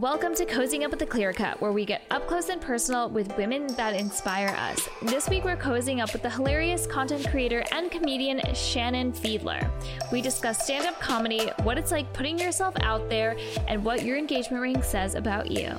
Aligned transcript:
Welcome 0.00 0.34
to 0.34 0.44
Cozying 0.44 0.84
Up 0.84 0.90
with 0.90 0.98
the 0.98 1.06
Clear 1.06 1.32
Cut, 1.32 1.58
where 1.58 1.72
we 1.72 1.86
get 1.86 2.02
up 2.10 2.26
close 2.26 2.50
and 2.50 2.60
personal 2.60 3.08
with 3.08 3.34
women 3.38 3.66
that 3.76 3.94
inspire 3.94 4.48
us. 4.48 4.86
This 5.00 5.26
week, 5.26 5.42
we're 5.42 5.56
cozying 5.56 6.02
up 6.02 6.12
with 6.12 6.20
the 6.20 6.28
hilarious 6.28 6.86
content 6.86 7.26
creator 7.30 7.64
and 7.72 7.90
comedian 7.90 8.42
Shannon 8.54 9.10
Fiedler. 9.10 9.70
We 10.12 10.20
discuss 10.20 10.62
stand 10.62 10.86
up 10.86 11.00
comedy, 11.00 11.48
what 11.62 11.78
it's 11.78 11.92
like 11.92 12.12
putting 12.12 12.38
yourself 12.38 12.74
out 12.82 13.08
there, 13.08 13.38
and 13.68 13.82
what 13.82 14.02
your 14.02 14.18
engagement 14.18 14.60
ring 14.60 14.82
says 14.82 15.14
about 15.14 15.50
you. 15.50 15.74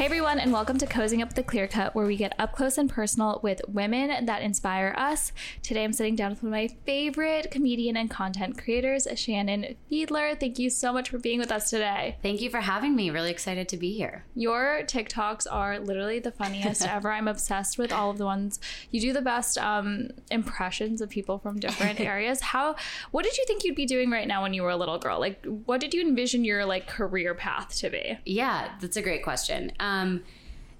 Hey 0.00 0.06
everyone, 0.06 0.38
and 0.38 0.50
welcome 0.50 0.78
to 0.78 0.86
Cozying 0.86 1.20
Up 1.20 1.28
with 1.28 1.36
the 1.36 1.42
Clear 1.42 1.68
Cut, 1.68 1.94
where 1.94 2.06
we 2.06 2.16
get 2.16 2.32
up 2.38 2.54
close 2.54 2.78
and 2.78 2.88
personal 2.88 3.38
with 3.42 3.60
women 3.68 4.24
that 4.24 4.40
inspire 4.40 4.94
us. 4.96 5.30
Today 5.62 5.84
I'm 5.84 5.92
sitting 5.92 6.16
down 6.16 6.30
with 6.30 6.42
one 6.42 6.54
of 6.54 6.58
my 6.58 6.74
favorite 6.86 7.50
comedian 7.50 7.98
and 7.98 8.08
content 8.08 8.56
creators, 8.56 9.06
Shannon 9.16 9.76
Fiedler. 9.92 10.40
Thank 10.40 10.58
you 10.58 10.70
so 10.70 10.94
much 10.94 11.10
for 11.10 11.18
being 11.18 11.38
with 11.38 11.52
us 11.52 11.68
today. 11.68 12.16
Thank 12.22 12.40
you 12.40 12.48
for 12.48 12.60
having 12.60 12.96
me. 12.96 13.10
Really 13.10 13.30
excited 13.30 13.68
to 13.68 13.76
be 13.76 13.92
here. 13.92 14.24
Your 14.34 14.84
TikToks 14.84 15.46
are 15.50 15.78
literally 15.78 16.18
the 16.18 16.32
funniest 16.32 16.80
ever. 16.88 17.12
I'm 17.12 17.28
obsessed 17.28 17.76
with 17.76 17.92
all 17.92 18.08
of 18.08 18.16
the 18.16 18.24
ones. 18.24 18.58
You 18.90 19.02
do 19.02 19.12
the 19.12 19.20
best 19.20 19.58
um, 19.58 20.08
impressions 20.30 21.02
of 21.02 21.10
people 21.10 21.38
from 21.38 21.60
different 21.60 22.00
areas. 22.00 22.40
How? 22.40 22.74
What 23.10 23.26
did 23.26 23.36
you 23.36 23.44
think 23.46 23.64
you'd 23.64 23.76
be 23.76 23.84
doing 23.84 24.10
right 24.10 24.26
now 24.26 24.40
when 24.40 24.54
you 24.54 24.62
were 24.62 24.70
a 24.70 24.78
little 24.78 24.98
girl? 24.98 25.20
Like, 25.20 25.44
what 25.66 25.78
did 25.78 25.92
you 25.92 26.00
envision 26.00 26.42
your 26.42 26.64
like 26.64 26.86
career 26.86 27.34
path 27.34 27.76
to 27.80 27.90
be? 27.90 28.18
Yeah, 28.24 28.70
that's 28.80 28.96
a 28.96 29.02
great 29.02 29.22
question. 29.22 29.72
Um, 29.78 29.89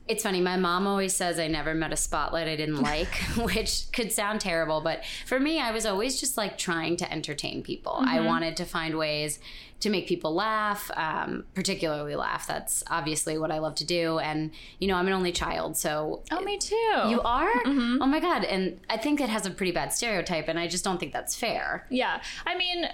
it's 0.08 0.24
funny. 0.24 0.40
My 0.40 0.56
mom 0.56 0.88
always 0.88 1.14
says 1.14 1.38
I 1.38 1.46
never 1.46 1.72
met 1.72 1.92
a 1.92 1.96
spotlight 1.96 2.48
I 2.48 2.56
didn't 2.56 2.80
like, 2.82 3.14
which 3.36 3.84
could 3.92 4.10
sound 4.12 4.40
terrible, 4.40 4.80
but 4.80 5.04
for 5.26 5.38
me, 5.38 5.60
I 5.60 5.70
was 5.70 5.86
always 5.86 6.18
just 6.18 6.36
like 6.36 6.58
trying 6.58 6.96
to 6.96 7.12
entertain 7.12 7.62
people. 7.62 7.96
I 8.00 8.16
Mm-hmm. 8.18 8.26
wanted 8.26 8.56
to 8.56 8.64
find 8.64 8.96
ways 8.98 9.38
to 9.80 9.88
make 9.88 10.06
people 10.08 10.34
laugh, 10.34 10.90
um, 10.96 11.44
particularly 11.54 12.14
laugh. 12.14 12.46
That's 12.46 12.82
obviously 12.90 13.38
what 13.38 13.50
I 13.50 13.60
love 13.60 13.76
to 13.76 13.84
do. 13.86 14.18
And 14.18 14.50
you 14.78 14.88
know, 14.88 14.96
I'm 14.96 15.06
an 15.06 15.12
only 15.14 15.32
child, 15.32 15.76
so 15.76 16.22
Oh, 16.32 16.40
me 16.40 16.58
too. 16.58 16.74
you 17.08 17.20
are. 17.24 17.52
Mhm. 17.64 17.98
Oh 18.00 18.06
my 18.06 18.20
god! 18.20 18.44
And 18.44 18.78
I 18.90 18.96
think 18.98 19.20
it 19.20 19.28
has 19.30 19.46
a 19.46 19.50
pretty 19.50 19.72
bad 19.72 19.92
stereotype, 19.92 20.48
and 20.48 20.58
I 20.58 20.66
just 20.66 20.82
don't 20.84 20.98
think 20.98 21.12
that's 21.12 21.34
fair. 21.36 21.86
Yeah. 21.88 22.20
I 22.44 22.56
mean, 22.58 22.88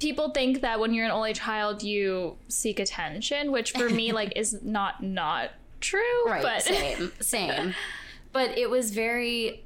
people 0.00 0.30
think 0.30 0.60
that 0.60 0.78
when 0.80 0.92
you're 0.94 1.04
an 1.06 1.10
only 1.10 1.32
child, 1.32 1.82
you 1.82 2.36
seek 2.48 2.78
attention, 2.80 3.50
which 3.52 3.72
for 3.72 3.88
me, 3.88 4.12
like, 4.12 4.32
is 4.36 4.58
not 4.62 5.02
not 5.02 5.50
true. 5.80 6.26
Right. 6.26 6.42
But 6.42 6.62
Same. 6.62 7.12
Same. 7.20 7.74
But 8.32 8.56
it 8.58 8.70
was 8.70 8.90
very. 8.92 9.64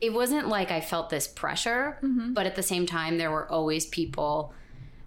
It 0.00 0.14
wasn't 0.14 0.48
like 0.48 0.70
I 0.70 0.80
felt 0.80 1.10
this 1.10 1.28
pressure, 1.28 1.98
Mm-hmm. 2.02 2.32
but 2.32 2.46
at 2.46 2.54
the 2.56 2.62
same 2.62 2.86
time, 2.86 3.18
there 3.18 3.30
were 3.30 3.50
always 3.50 3.84
people 3.86 4.54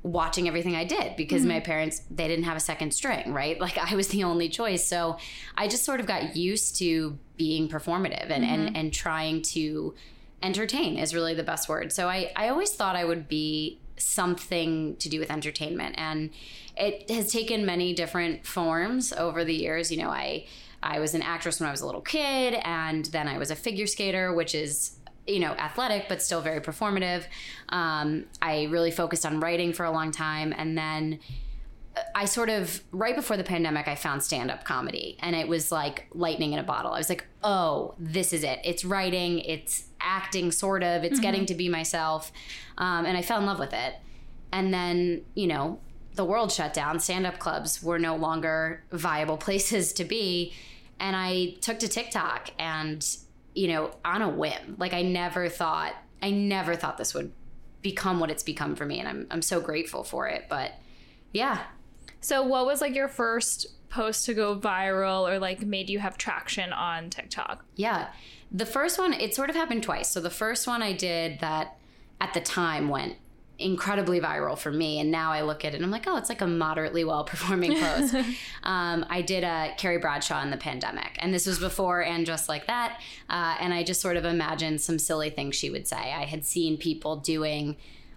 watching 0.03 0.47
everything 0.49 0.75
I 0.75 0.83
did 0.83 1.15
because 1.15 1.45
my 1.45 1.55
Mm-hmm. 1.55 1.63
parents 1.63 2.01
they 2.11 2.27
didn't 2.27 2.43
have 2.45 2.57
a 2.57 2.59
second 2.59 2.93
string, 2.93 3.33
right? 3.33 3.59
Like 3.59 3.77
I 3.77 3.95
was 3.95 4.09
the 4.09 4.23
only 4.25 4.49
choice. 4.49 4.85
So 4.87 5.17
I 5.57 5.67
just 5.67 5.83
sort 5.85 5.99
of 5.99 6.05
got 6.05 6.35
used 6.35 6.77
to 6.79 7.17
being 7.37 7.69
performative 7.69 8.29
and 8.29 8.43
Mm-hmm. 8.43 8.67
and, 8.67 8.77
and 8.77 8.93
trying 8.93 9.41
to 9.53 9.95
entertain 10.43 10.97
is 10.97 11.15
really 11.15 11.33
the 11.33 11.43
best 11.43 11.69
word. 11.69 11.91
So 11.93 12.09
I, 12.09 12.31
I 12.35 12.49
always 12.49 12.73
thought 12.73 12.95
I 12.97 13.05
would 13.05 13.27
be 13.29 13.79
something 13.97 14.95
to 14.97 15.09
do 15.09 15.19
with 15.19 15.31
entertainment. 15.31 15.95
And 15.97 16.31
it 16.77 17.09
has 17.09 17.31
taken 17.31 17.65
many 17.65 17.93
different 17.93 18.45
forms 18.45 19.13
over 19.13 19.43
the 19.43 19.53
years. 19.53 19.91
You 19.91 19.97
know, 19.97 20.09
I 20.09 20.45
I 20.81 20.99
was 20.99 21.13
an 21.13 21.21
actress 21.21 21.59
when 21.59 21.67
I 21.67 21.71
was 21.71 21.81
a 21.81 21.85
little 21.85 22.01
kid, 22.01 22.55
and 22.63 23.05
then 23.05 23.27
I 23.27 23.37
was 23.37 23.51
a 23.51 23.55
figure 23.55 23.87
skater, 23.87 24.33
which 24.33 24.53
is 24.53 24.97
you 25.25 25.39
know 25.39 25.53
athletic 25.53 26.09
but 26.09 26.21
still 26.21 26.41
very 26.41 26.59
performative. 26.59 27.23
Um, 27.69 28.25
I 28.41 28.63
really 28.65 28.91
focused 28.91 29.25
on 29.25 29.39
writing 29.39 29.73
for 29.73 29.85
a 29.85 29.91
long 29.91 30.11
time, 30.11 30.53
and 30.55 30.77
then 30.77 31.19
I 32.15 32.25
sort 32.25 32.49
of 32.49 32.81
right 32.91 33.15
before 33.15 33.37
the 33.37 33.43
pandemic, 33.43 33.87
I 33.87 33.95
found 33.95 34.23
stand 34.23 34.49
up 34.49 34.63
comedy, 34.63 35.17
and 35.19 35.35
it 35.35 35.47
was 35.47 35.71
like 35.71 36.07
lightning 36.13 36.53
in 36.53 36.59
a 36.59 36.63
bottle. 36.63 36.91
I 36.91 36.97
was 36.97 37.09
like, 37.09 37.25
oh, 37.43 37.93
this 37.99 38.33
is 38.33 38.43
it. 38.43 38.59
It's 38.63 38.83
writing, 38.83 39.39
it's 39.39 39.85
acting, 39.99 40.51
sort 40.51 40.83
of. 40.83 41.03
It's 41.03 41.19
getting 41.19 41.45
to 41.47 41.55
be 41.55 41.69
myself, 41.69 42.31
um, 42.77 43.05
and 43.05 43.15
I 43.17 43.21
fell 43.21 43.39
in 43.39 43.45
love 43.45 43.59
with 43.59 43.73
it. 43.73 43.95
And 44.51 44.73
then 44.73 45.23
you 45.35 45.47
know, 45.47 45.79
the 46.15 46.25
world 46.25 46.51
shut 46.51 46.73
down. 46.73 46.99
Stand 46.99 47.27
up 47.27 47.37
clubs 47.37 47.83
were 47.83 47.99
no 47.99 48.15
longer 48.15 48.83
viable 48.91 49.37
places 49.45 49.93
to 49.93 50.03
be, 50.03 50.53
and 50.99 51.15
I 51.15 51.55
took 51.61 51.79
to 51.79 51.87
TikTok, 51.87 52.49
and 52.57 53.05
you 53.53 53.67
know, 53.67 53.91
on 54.03 54.23
a 54.23 54.29
whim. 54.29 54.75
Like 54.79 54.93
I 54.93 55.03
never 55.03 55.47
thought, 55.47 55.93
I 56.23 56.31
never 56.31 56.75
thought 56.75 56.97
this 56.97 57.13
would 57.13 57.31
become 57.83 58.19
what 58.19 58.31
it's 58.31 58.43
become 58.43 58.75
for 58.75 58.85
me, 58.85 58.99
and 58.99 59.07
I'm 59.07 59.27
I'm 59.29 59.41
so 59.43 59.61
grateful 59.61 60.03
for 60.03 60.27
it. 60.27 60.45
But 60.49 60.71
yeah, 61.33 61.63
so, 62.23 62.41
what 62.41 62.65
was 62.65 62.79
like 62.79 62.95
your 62.95 63.09
first 63.09 63.67
post 63.89 64.25
to 64.25 64.33
go 64.33 64.57
viral 64.57 65.29
or 65.29 65.39
like 65.39 65.61
made 65.61 65.89
you 65.89 65.99
have 65.99 66.17
traction 66.17 66.71
on 66.73 67.09
TikTok? 67.09 67.65
Yeah. 67.75 68.07
The 68.51 68.65
first 68.65 68.97
one, 68.97 69.13
it 69.13 69.35
sort 69.35 69.49
of 69.49 69.55
happened 69.55 69.83
twice. 69.83 70.09
So 70.09 70.21
the 70.21 70.29
first 70.29 70.65
one 70.65 70.81
I 70.81 70.93
did 70.93 71.39
that 71.41 71.77
at 72.21 72.33
the 72.33 72.39
time 72.39 72.87
went 72.87 73.17
incredibly 73.59 74.19
viral 74.19 74.57
for 74.57 74.71
me. 74.71 74.99
And 74.99 75.11
now 75.11 75.31
I 75.31 75.41
look 75.41 75.65
at 75.65 75.73
it 75.73 75.75
and 75.75 75.85
I'm 75.85 75.91
like, 75.91 76.07
oh, 76.07 76.17
it's 76.17 76.29
like 76.29 76.41
a 76.41 76.47
moderately 76.47 77.03
well 77.03 77.23
performing 77.23 77.77
post. 77.77 78.15
um, 78.63 79.05
I 79.09 79.21
did 79.21 79.43
a 79.43 79.73
Carrie 79.77 79.97
Bradshaw 79.97 80.41
in 80.41 80.49
the 80.49 80.57
pandemic. 80.57 81.17
And 81.19 81.33
this 81.33 81.45
was 81.45 81.59
before 81.59 82.03
and 82.03 82.25
just 82.25 82.47
like 82.47 82.67
that. 82.67 82.99
Uh, 83.29 83.57
and 83.59 83.73
I 83.73 83.83
just 83.83 84.01
sort 84.01 84.17
of 84.17 84.25
imagined 84.25 84.81
some 84.81 84.97
silly 84.97 85.29
things 85.29 85.55
she 85.55 85.69
would 85.69 85.87
say. 85.87 85.97
I 85.97 86.25
had 86.25 86.45
seen 86.45 86.77
people 86.77 87.17
doing 87.17 87.75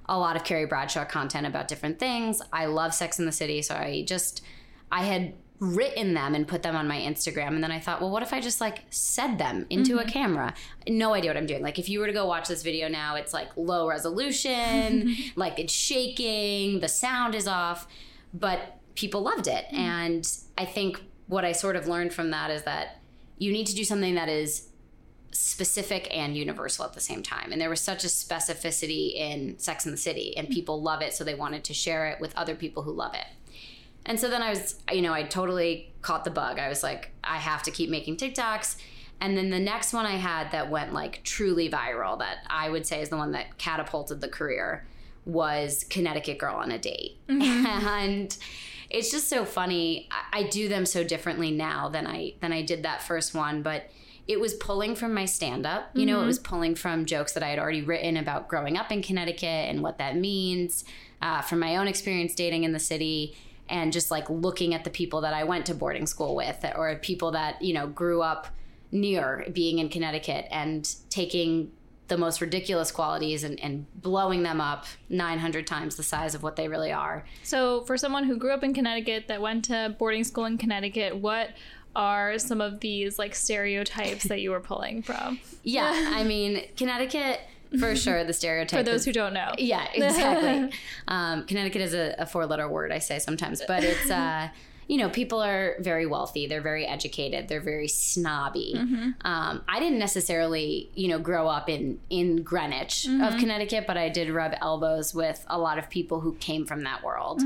a 0.09 0.19
lot 0.19 0.37
of 0.37 0.45
Carrie 0.45 0.67
Bradshaw 0.67 1.05
content 1.05 1.47
about 1.47 1.69
different 1.69 1.99
things. 1.99 2.41
I 2.53 2.67
love 2.67 2.95
Sex 2.95 3.19
in 3.19 3.27
the 3.27 3.33
City. 3.33 3.63
So 3.63 3.75
I 3.75 4.05
just, 4.07 4.43
I 4.91 5.05
had 5.05 5.35
written 5.59 6.15
them 6.15 6.35
and 6.35 6.47
put 6.47 6.63
them 6.63 6.77
on 6.77 6.87
my 6.87 6.99
Instagram. 6.99 7.49
And 7.49 7.63
then 7.63 7.73
I 7.73 7.81
thought, 7.81 8.01
well, 8.01 8.11
what 8.11 8.23
if 8.23 8.33
I 8.33 8.41
just 8.41 8.61
like 8.61 8.83
said 8.91 9.39
them 9.39 9.67
into 9.71 9.99
a 9.99 10.01
mm-hmm. 10.01 10.11
camera? 10.11 10.55
No 10.89 11.15
idea 11.15 11.31
what 11.31 11.37
I'm 11.37 11.47
doing. 11.47 11.63
Like, 11.63 11.79
if 11.79 11.89
you 11.89 12.01
were 12.01 12.07
to 12.07 12.13
go 12.13 12.27
watch 12.27 12.49
this 12.49 12.63
video 12.63 12.89
now, 12.89 13.17
it's 13.17 13.33
like 13.33 13.49
low 13.57 13.89
resolution, 13.89 15.17
like 15.37 15.59
it's 15.59 15.73
shaking, 15.73 16.81
the 16.81 16.89
sound 16.89 17.35
is 17.35 17.49
off, 17.49 17.89
but 18.35 18.77
people 18.95 19.23
loved 19.23 19.47
it. 19.47 19.67
Mm. 19.73 19.79
And 19.79 20.39
I 20.59 20.65
think 20.67 21.03
what 21.27 21.45
I 21.45 21.53
sort 21.53 21.77
of 21.77 21.89
learned 21.89 22.13
from 22.13 22.31
that 22.31 22.51
is 22.51 22.63
that 22.63 23.01
you 23.39 23.53
need 23.53 23.67
to 23.67 23.75
do 23.75 23.85
something 23.85 24.15
that 24.15 24.29
is 24.29 24.66
specific 25.39 26.09
and 26.11 26.37
universal 26.37 26.85
at 26.85 26.93
the 26.93 27.01
same 27.01 27.23
time. 27.23 27.53
And 27.53 27.61
there 27.61 27.71
was 27.71 27.81
such 27.81 28.05
a 28.05 28.09
specificity 28.09 29.15
in 29.15 29.59
Sex 29.59 29.85
and 29.85 29.93
the 29.93 29.99
City, 29.99 30.37
and 30.37 30.49
people 30.49 30.83
love 30.83 31.03
it, 31.03 31.15
so 31.15 31.25
they 31.25 31.35
wanted 31.35 31.65
to 31.65 31.75
share 31.75 32.09
it 32.09 32.21
with 32.21 32.37
other 32.37 32.55
people 32.55 32.83
who 32.83 32.93
love 32.93 33.15
it. 33.15 33.27
And 34.05 34.19
so 34.21 34.31
then 34.31 34.41
I 34.41 34.51
was, 34.51 34.77
you 34.93 35.03
know, 35.03 35.13
I 35.13 35.25
totally 35.25 35.93
caught 36.01 36.25
the 36.25 36.31
bug. 36.31 36.59
I 36.59 36.69
was 36.69 36.83
like, 36.83 37.11
I 37.25 37.39
have 37.39 37.63
to 37.65 37.71
keep 37.71 37.91
making 37.91 38.17
TikToks. 38.17 38.77
And 39.21 39.37
then 39.37 39.51
the 39.51 39.59
next 39.59 39.93
one 39.93 40.07
I 40.07 40.17
had 40.17 40.53
that 40.53 40.71
went 40.71 40.93
like 40.93 41.23
truly 41.25 41.69
viral, 41.69 42.19
that 42.21 42.39
I 42.49 42.69
would 42.69 42.87
say 42.87 43.01
is 43.01 43.09
the 43.09 43.17
one 43.17 43.33
that 43.33 43.59
catapulted 43.59 44.21
the 44.21 44.29
career, 44.29 44.87
was 45.25 45.85
Connecticut 45.91 46.39
Girl 46.39 46.55
on 46.55 46.71
a 46.71 46.79
Date. 46.79 47.19
Mm-hmm. 47.29 47.67
And 47.67 48.37
it's 48.89 49.11
just 49.11 49.29
so 49.29 49.45
funny. 49.45 50.09
I, 50.11 50.41
I 50.41 50.43
do 50.45 50.69
them 50.69 50.87
so 50.87 51.03
differently 51.03 51.51
now 51.51 51.89
than 51.89 52.07
I 52.07 52.35
than 52.41 52.53
I 52.53 52.63
did 52.63 52.85
that 52.85 53.03
first 53.03 53.35
one, 53.35 53.63
but 53.63 53.91
it 54.29 54.41
was 54.41 54.55
pulling 54.55 54.97
from 54.97 55.15
my 55.15 55.25
stand 55.25 55.67
up. 55.67 55.91
You 55.95 56.05
know, 56.05 56.21
it 56.21 56.27
was 56.27 56.39
pulling 56.39 56.75
from 56.75 57.05
jokes 57.07 57.33
that 57.33 57.43
I 57.43 57.49
had 57.49 57.59
already 57.59 57.83
written 57.83 58.17
about 58.17 58.49
growing 58.49 58.77
up 58.77 58.91
in 58.91 59.03
Connecticut 59.03 59.45
and 59.45 59.83
what 59.83 59.99
that 59.99 60.17
means, 60.17 60.85
uh, 61.23 61.43
from 61.43 61.61
my 61.61 61.77
own 61.77 61.87
experience 61.87 62.35
dating 62.35 62.65
in 62.65 62.73
the 62.73 62.81
city, 62.81 63.37
and 63.69 63.93
just 63.93 64.11
like 64.11 64.29
looking 64.29 64.75
at 64.75 64.85
the 64.85 64.91
people 64.91 65.21
that 65.21 65.33
I 65.33 65.45
went 65.45 65.67
to 65.67 65.75
boarding 65.75 66.07
school 66.07 66.35
with 66.35 66.65
or 66.77 66.97
people 66.97 67.33
that, 67.33 67.63
you 67.63 67.73
know, 67.73 67.87
grew 67.87 68.21
up 68.21 68.49
near 68.91 69.47
being 69.53 69.79
in 69.79 69.89
Connecticut 69.89 70.47
and 70.51 70.93
taking 71.09 71.71
the 72.09 72.17
most 72.17 72.41
ridiculous 72.41 72.93
qualities 72.93 73.43
and, 73.43 73.59
and 73.61 73.87
blowing 74.01 74.43
them 74.45 74.61
up 74.61 74.87
900 75.09 75.67
times 75.67 75.97
the 75.97 76.03
size 76.03 76.35
of 76.35 76.43
what 76.43 76.57
they 76.57 76.69
really 76.69 76.93
are. 76.93 77.25
So, 77.43 77.83
for 77.83 77.97
someone 77.97 78.25
who 78.25 78.37
grew 78.37 78.53
up 78.53 78.63
in 78.63 78.75
Connecticut 78.75 79.27
that 79.29 79.41
went 79.41 79.65
to 79.67 79.97
boarding 79.99 80.23
school 80.23 80.45
in 80.45 80.57
Connecticut, 80.57 81.17
what 81.17 81.51
are 81.97 82.39
some 82.39 82.61
of 82.61 82.79
these 82.81 83.19
like 83.19 83.35
stereotypes 83.35 84.25
that 84.25 84.41
you 84.41 84.51
were 84.53 84.61
pulling 84.61 85.03
from? 85.03 85.41
Yeah, 85.65 85.91
I 86.15 86.23
mean, 86.23 86.63
Connecticut, 86.77 87.41
for 87.81 87.97
sure, 87.97 88.23
the 88.23 88.33
stereotype. 88.33 88.79
For 88.79 88.85
those 88.85 89.01
is- 89.01 89.07
who 89.07 89.13
don't 89.13 89.33
know. 89.35 89.53
Yeah, 89.59 89.89
exactly. 89.95 90.71
um, 91.09 91.45
Connecticut 91.47 91.83
is 91.83 91.95
a, 91.95 92.15
a 92.19 92.27
four 92.27 92.47
letter 92.47 92.69
word, 92.69 92.93
I 92.93 92.99
say 93.01 93.19
sometimes, 93.19 93.63
but 93.67 93.83
it's, 93.83 94.11
uh, 94.11 94.49
you 94.89 94.99
know, 94.99 95.09
people 95.09 95.43
are 95.43 95.75
very 95.81 96.07
wealthy, 96.07 96.47
they're 96.47 96.61
very 96.61 96.87
educated, 96.87 97.49
they're 97.49 97.61
very 97.61 97.89
snobby. 97.89 98.75
Um, 99.23 99.63
I 99.69 99.81
didn't 99.81 99.99
necessarily, 99.99 100.91
you 100.95 101.09
know, 101.09 101.19
grow 101.19 101.49
up 101.49 101.69
in, 101.69 101.99
in 102.09 102.43
Greenwich 102.45 103.09
of 103.09 103.37
Connecticut, 103.39 103.85
but 103.89 103.97
I 103.97 104.09
did 104.11 104.31
rub 104.31 104.53
elbows 104.61 105.13
with 105.13 105.45
a 105.49 105.59
lot 105.59 105.79
of 105.79 105.91
people 105.91 106.21
who 106.21 106.35
came 106.35 106.67
from 106.67 106.85
that 106.85 107.03
world. 107.03 107.43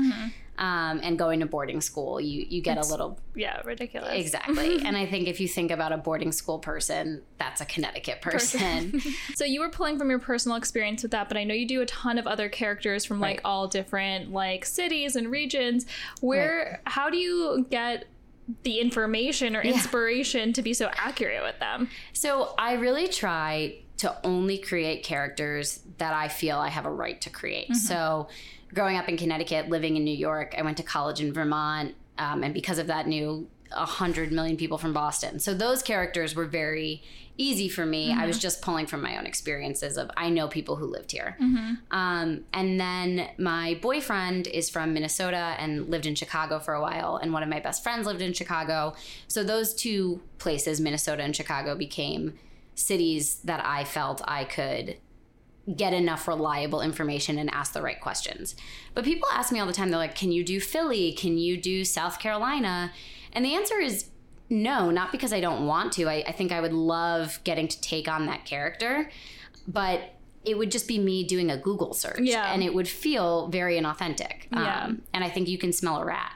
Um, 0.57 0.99
and 1.01 1.17
going 1.17 1.39
to 1.39 1.45
boarding 1.45 1.81
school, 1.81 2.19
you 2.21 2.45
you 2.49 2.61
get 2.61 2.73
It's- 2.73 2.87
a 2.89 2.91
little 2.91 3.19
Yeah, 3.35 3.61
ridiculous. 3.63 4.13
exactly. 4.13 4.79
and 4.85 4.95
I 4.95 5.05
think 5.05 5.27
if 5.27 5.39
you 5.39 5.47
think 5.47 5.71
about 5.71 5.91
a 5.91 5.97
boarding 5.97 6.31
school 6.31 6.59
person, 6.59 7.21
that's 7.37 7.61
a 7.61 7.65
Connecticut 7.65 8.21
person. 8.21 9.01
So 9.35 9.45
you 9.45 9.59
were 9.61 9.69
pulling 9.69 9.97
from 9.97 10.09
your 10.09 10.19
personal 10.19 10.57
experience 10.57 11.01
with 11.03 11.11
that, 11.13 11.27
but 11.29 11.37
I 11.37 11.43
know 11.45 11.53
you 11.53 11.67
do 11.67 11.81
a 11.81 11.85
ton 11.85 12.17
of 12.19 12.27
other 12.27 12.47
characters 12.49 13.05
from 13.05 13.19
like 13.19 13.37
Right. 13.37 13.41
all 13.45 13.67
different 13.67 14.31
like 14.31 14.65
cities 14.65 15.15
and 15.15 15.31
regions. 15.31 15.85
Where 16.19 16.81
how 16.85 17.09
do 17.09 17.17
you 17.17 17.65
get 17.69 18.05
the 18.63 18.79
information 18.79 19.55
or 19.55 19.63
Yeah. 19.63 19.71
inspiration 19.73 20.51
to 20.53 20.61
be 20.61 20.73
so 20.73 20.91
accurate 20.95 21.41
with 21.43 21.57
them? 21.59 21.89
so 22.13 22.53
I 22.57 22.73
really 22.73 23.07
try 23.07 23.77
to 23.97 24.15
only 24.25 24.57
create 24.57 25.03
characters 25.03 25.79
that 25.99 26.13
I 26.13 26.27
feel 26.27 26.57
I 26.57 26.69
have 26.69 26.85
a 26.87 26.91
right 26.91 27.21
to 27.21 27.29
create. 27.29 27.75
So 27.75 28.27
growing 28.73 28.97
up 28.97 29.09
in 29.09 29.17
Connecticut, 29.17 29.69
living 29.69 29.97
in 29.97 30.03
New 30.03 30.15
York, 30.15 30.55
I 30.57 30.61
went 30.61 30.77
to 30.77 30.83
college 30.83 31.21
in 31.21 31.33
Vermont, 31.33 31.95
um, 32.17 32.43
and 32.43 32.53
because 32.53 32.77
of 32.77 32.87
that, 32.87 33.07
knew 33.07 33.47
a 33.71 33.85
hundred 33.85 34.31
million 34.31 34.57
people 34.57 34.77
from 34.77 34.93
Boston. 34.93 35.39
So 35.39 35.53
those 35.53 35.81
characters 35.81 36.35
were 36.35 36.45
very 36.45 37.03
easy 37.37 37.69
for 37.69 37.85
me. 37.85 38.11
I 38.11 38.25
was 38.25 38.37
just 38.37 38.61
pulling 38.61 38.85
from 38.85 39.01
my 39.01 39.17
own 39.17 39.25
experiences 39.25 39.97
of 39.97 40.11
I 40.17 40.29
know 40.29 40.47
people 40.49 40.75
who 40.75 40.85
lived 40.85 41.11
here. 41.11 41.37
Um, 41.89 42.43
and 42.53 42.79
then 42.79 43.29
my 43.37 43.79
boyfriend 43.81 44.47
is 44.47 44.69
from 44.69 44.93
Minnesota 44.93 45.55
and 45.57 45.89
lived 45.89 46.05
in 46.05 46.15
Chicago 46.15 46.59
for 46.59 46.73
a 46.73 46.81
while, 46.81 47.15
and 47.15 47.31
one 47.31 47.43
of 47.43 47.49
my 47.49 47.59
best 47.59 47.81
friends 47.81 48.05
lived 48.05 48.21
in 48.21 48.33
Chicago. 48.33 48.93
So 49.27 49.43
those 49.43 49.73
two 49.73 50.21
places, 50.37 50.81
Minnesota 50.81 51.23
and 51.23 51.35
Chicago, 51.35 51.75
became 51.75 52.37
cities 52.75 53.35
that 53.45 53.65
I 53.65 53.85
felt 53.85 54.21
I 54.27 54.43
could 54.43 54.97
get 55.75 55.93
enough 55.93 56.27
reliable 56.27 56.81
information 56.81 57.37
and 57.37 57.49
ask 57.53 57.73
the 57.73 57.81
right 57.81 57.99
questions. 57.99 58.55
But 58.93 59.03
people 59.03 59.27
ask 59.31 59.51
me 59.51 59.59
all 59.59 59.67
the 59.67 59.73
time, 59.73 59.89
they're 59.89 59.97
like, 59.99 60.15
can 60.15 60.31
you 60.31 60.43
do 60.43 60.59
Philly? 60.59 61.13
Can 61.13 61.37
you 61.37 61.57
do 61.57 61.85
South 61.85 62.19
Carolina? 62.19 62.91
And 63.33 63.45
the 63.45 63.55
answer 63.55 63.79
is 63.79 64.05
no, 64.49 64.91
not 64.91 65.11
because 65.13 65.31
I 65.31 65.39
don't 65.39 65.65
want 65.65 65.93
to. 65.93 66.09
I, 66.09 66.23
I 66.27 66.31
think 66.33 66.51
I 66.51 66.59
would 66.59 66.73
love 66.73 67.39
getting 67.45 67.69
to 67.69 67.81
take 67.81 68.09
on 68.09 68.25
that 68.25 68.43
character, 68.43 69.09
but 69.67 70.15
it 70.43 70.57
would 70.57 70.71
just 70.71 70.87
be 70.87 70.99
me 70.99 71.23
doing 71.23 71.49
a 71.51 71.57
Google 71.57 71.93
search 71.93 72.19
Yeah. 72.21 72.51
and 72.51 72.61
it 72.63 72.73
would 72.73 72.87
feel 72.87 73.47
very 73.47 73.79
inauthentic. 73.79 74.47
Yeah. 74.51 74.85
Um, 74.85 75.03
and 75.13 75.23
I 75.23 75.29
think 75.29 75.47
you 75.47 75.57
can 75.57 75.71
smell 75.71 76.01
a 76.01 76.05
rat. 76.05 76.33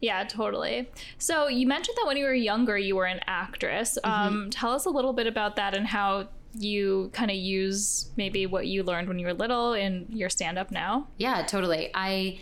Yeah, 0.00 0.24
totally. 0.24 0.88
So 1.18 1.48
you 1.48 1.66
mentioned 1.66 1.96
that 1.98 2.06
when 2.06 2.16
you 2.16 2.24
were 2.24 2.34
younger, 2.34 2.78
you 2.78 2.94
were 2.94 3.06
an 3.06 3.20
actress. 3.26 3.98
Mm-hmm. 4.02 4.28
Um, 4.28 4.50
tell 4.50 4.72
us 4.72 4.84
a 4.84 4.90
little 4.90 5.12
bit 5.12 5.26
about 5.26 5.56
that 5.56 5.74
and 5.76 5.88
how 5.88 6.28
you 6.54 7.10
kind 7.12 7.30
of 7.30 7.36
use 7.36 8.10
maybe 8.16 8.46
what 8.46 8.66
you 8.66 8.82
learned 8.82 9.08
when 9.08 9.18
you 9.18 9.26
were 9.26 9.34
little 9.34 9.72
in 9.74 10.06
your 10.08 10.30
stand 10.30 10.58
up 10.58 10.70
now. 10.70 11.06
Yeah, 11.18 11.42
totally. 11.46 11.90
I 11.94 12.40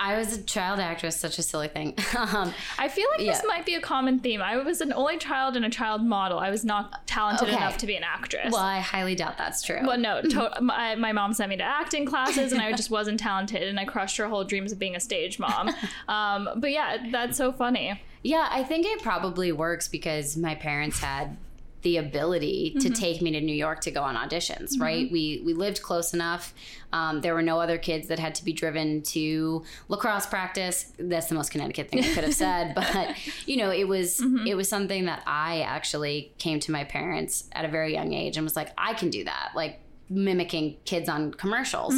I 0.00 0.16
was 0.16 0.38
a 0.38 0.42
child 0.44 0.78
actress, 0.78 1.16
such 1.16 1.40
a 1.40 1.42
silly 1.42 1.66
thing. 1.66 1.88
um, 2.16 2.54
I 2.78 2.86
feel 2.86 3.06
like 3.16 3.26
this 3.26 3.42
might 3.48 3.66
be 3.66 3.74
a 3.74 3.80
common 3.80 4.20
theme. 4.20 4.40
I 4.40 4.56
was 4.58 4.80
an 4.80 4.92
only 4.92 5.18
child 5.18 5.56
and 5.56 5.64
a 5.64 5.70
child 5.70 6.04
model. 6.04 6.38
I 6.38 6.50
was 6.50 6.64
not 6.64 7.04
talented 7.08 7.48
Okay. 7.48 7.56
enough 7.56 7.78
to 7.78 7.86
be 7.86 7.96
an 7.96 8.04
actress. 8.04 8.52
well, 8.52 8.62
I 8.62 8.78
highly 8.78 9.16
doubt 9.16 9.36
that's 9.38 9.60
true. 9.60 9.80
Well, 9.84 9.98
no, 9.98 10.22
to- 10.30 10.56
my, 10.60 10.94
my 10.94 11.10
mom 11.10 11.32
sent 11.32 11.50
me 11.50 11.56
to 11.56 11.64
acting 11.64 12.06
classes, 12.06 12.52
and 12.52 12.62
I 12.62 12.70
just 12.74 12.92
wasn't 12.92 13.18
talented, 13.18 13.64
and 13.64 13.80
I 13.80 13.86
crushed 13.86 14.18
her 14.18 14.28
whole 14.28 14.44
dreams 14.44 14.70
of 14.70 14.78
being 14.78 14.94
a 14.94 15.00
stage 15.00 15.38
mom. 15.40 15.70
Um, 16.08 16.48
but 16.56 16.70
yeah, 16.70 16.98
that's 17.10 17.36
so 17.36 17.50
funny. 17.52 18.00
Yeah, 18.22 18.48
I 18.50 18.62
think 18.62 18.86
it 18.86 19.02
probably 19.02 19.50
works 19.52 19.88
because 19.88 20.36
my 20.36 20.54
parents 20.54 21.00
had 21.00 21.36
the 21.82 21.96
ability 21.98 22.76
to 22.80 22.90
take 22.90 23.22
me 23.22 23.30
to 23.30 23.40
New 23.40 23.54
York 23.54 23.80
to 23.82 23.90
go 23.90 24.02
on 24.02 24.16
auditions, 24.16 24.80
right? 24.80 25.10
We 25.10 25.42
we 25.44 25.54
lived 25.54 25.82
close 25.82 26.12
enough. 26.12 26.52
Um, 26.92 27.20
there 27.20 27.34
were 27.34 27.42
no 27.42 27.60
other 27.60 27.78
kids 27.78 28.08
that 28.08 28.18
had 28.18 28.34
to 28.36 28.44
be 28.44 28.52
driven 28.52 29.02
to 29.02 29.64
lacrosse 29.88 30.26
practice. 30.26 30.92
That's 30.98 31.28
the 31.28 31.34
most 31.34 31.50
Connecticut 31.50 31.90
thing 31.90 32.04
I 32.04 32.14
could 32.14 32.24
have 32.24 32.34
said, 32.34 32.74
but 32.76 33.16
you 33.46 33.56
know, 33.56 33.70
it 33.70 33.86
was 33.86 34.20
it 34.46 34.56
was 34.56 34.68
something 34.68 35.04
that 35.04 35.22
I 35.26 35.60
actually 35.60 36.32
came 36.38 36.58
to 36.60 36.72
my 36.72 36.84
parents 36.84 37.48
at 37.52 37.64
a 37.64 37.68
very 37.68 37.92
young 37.92 38.12
age 38.12 38.36
and 38.36 38.44
was 38.44 38.56
like, 38.56 38.70
I 38.76 38.94
can 38.94 39.10
do 39.10 39.24
that, 39.24 39.50
like 39.54 39.80
mimicking 40.10 40.76
kids 40.84 41.08
on 41.08 41.32
commercials. 41.32 41.94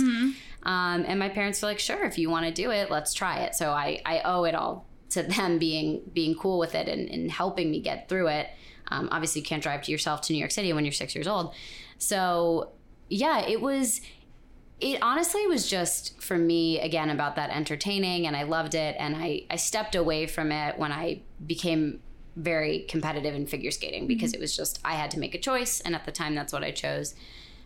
Um, 0.63 1.05
and 1.07 1.19
my 1.19 1.29
parents 1.29 1.63
were 1.63 1.69
like, 1.69 1.79
sure, 1.79 2.05
if 2.05 2.19
you 2.19 2.29
want 2.29 2.45
to 2.47 2.53
do 2.53 2.71
it, 2.71 2.91
let's 2.91 3.15
try 3.15 3.41
it. 3.45 3.55
So 3.55 3.71
I, 3.71 4.03
I 4.05 4.21
owe 4.25 4.45
it 4.45 4.55
all 4.55 4.85
to 5.11 5.23
them 5.23 5.59
being 5.59 6.03
being 6.13 6.35
cool 6.35 6.59
with 6.59 6.75
it 6.75 6.89
and, 6.89 7.09
and 7.09 7.31
helping 7.31 7.71
me 7.71 7.81
get 7.81 8.09
through 8.09 8.29
it. 8.29 8.49
Um, 8.89 9.09
obviously, 9.13 9.41
you 9.41 9.47
can't 9.47 9.63
drive 9.63 9.83
to 9.83 9.93
yourself 9.93 10.21
to 10.23 10.33
New 10.33 10.39
York 10.39 10.51
City 10.51 10.73
when 10.73 10.85
you're 10.85 10.93
six 10.93 11.15
years 11.15 11.29
old. 11.29 11.55
So 11.99 12.71
yeah, 13.09 13.41
it 13.47 13.61
was. 13.61 14.01
It 14.81 14.99
honestly 15.03 15.47
was 15.47 15.69
just 15.69 16.23
for 16.23 16.39
me 16.39 16.81
again 16.81 17.11
about 17.11 17.37
that 17.37 17.51
entertaining, 17.51 18.27
and 18.27 18.35
I 18.35 18.45
loved 18.45 18.75
it. 18.75 18.97
And 18.99 19.15
I 19.15 19.45
I 19.51 19.57
stepped 19.57 19.95
away 19.95 20.27
from 20.27 20.51
it 20.53 20.79
when 20.79 20.91
I 20.91 21.21
became 21.47 22.01
very 22.37 22.87
competitive 22.89 23.35
in 23.35 23.47
figure 23.47 23.73
skating 23.73 24.07
because 24.07 24.33
it 24.33 24.41
was 24.41 24.57
just 24.57 24.81
I 24.85 24.95
had 24.95 25.11
to 25.13 25.19
make 25.19 25.35
a 25.35 25.39
choice, 25.39 25.81
and 25.81 25.95
at 25.95 26.07
the 26.07 26.13
time 26.13 26.35
that's 26.35 26.53
what 26.53 26.65
I 26.65 26.71
chose. 26.71 27.15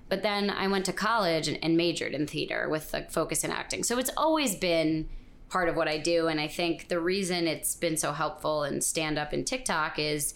But 0.09 0.23
then 0.23 0.51
I 0.51 0.67
went 0.67 0.85
to 0.87 0.93
college 0.93 1.49
and, 1.49 1.59
and 1.63 1.77
majored 1.77 2.13
in 2.13 2.27
theater 2.27 2.69
with 2.69 2.93
a 2.93 3.05
focus 3.05 3.45
in 3.45 3.51
acting. 3.51 3.85
So 3.85 3.99
it's 3.99 4.11
always 4.17 4.55
been 4.55 5.09
part 5.55 5.69
of 5.69 5.77
what 5.77 5.87
I 5.87 5.99
do. 5.99 6.27
And 6.27 6.41
I 6.41 6.49
think 6.49 6.89
the 6.89 6.99
reason 6.99 7.47
it's 7.47 7.77
been 7.77 7.97
so 7.97 8.13
helpful 8.13 8.65
in 8.65 8.81
stand 8.81 9.21
up 9.21 9.33
and 9.33 9.47
TikTok 9.47 10.01
is 10.01 10.35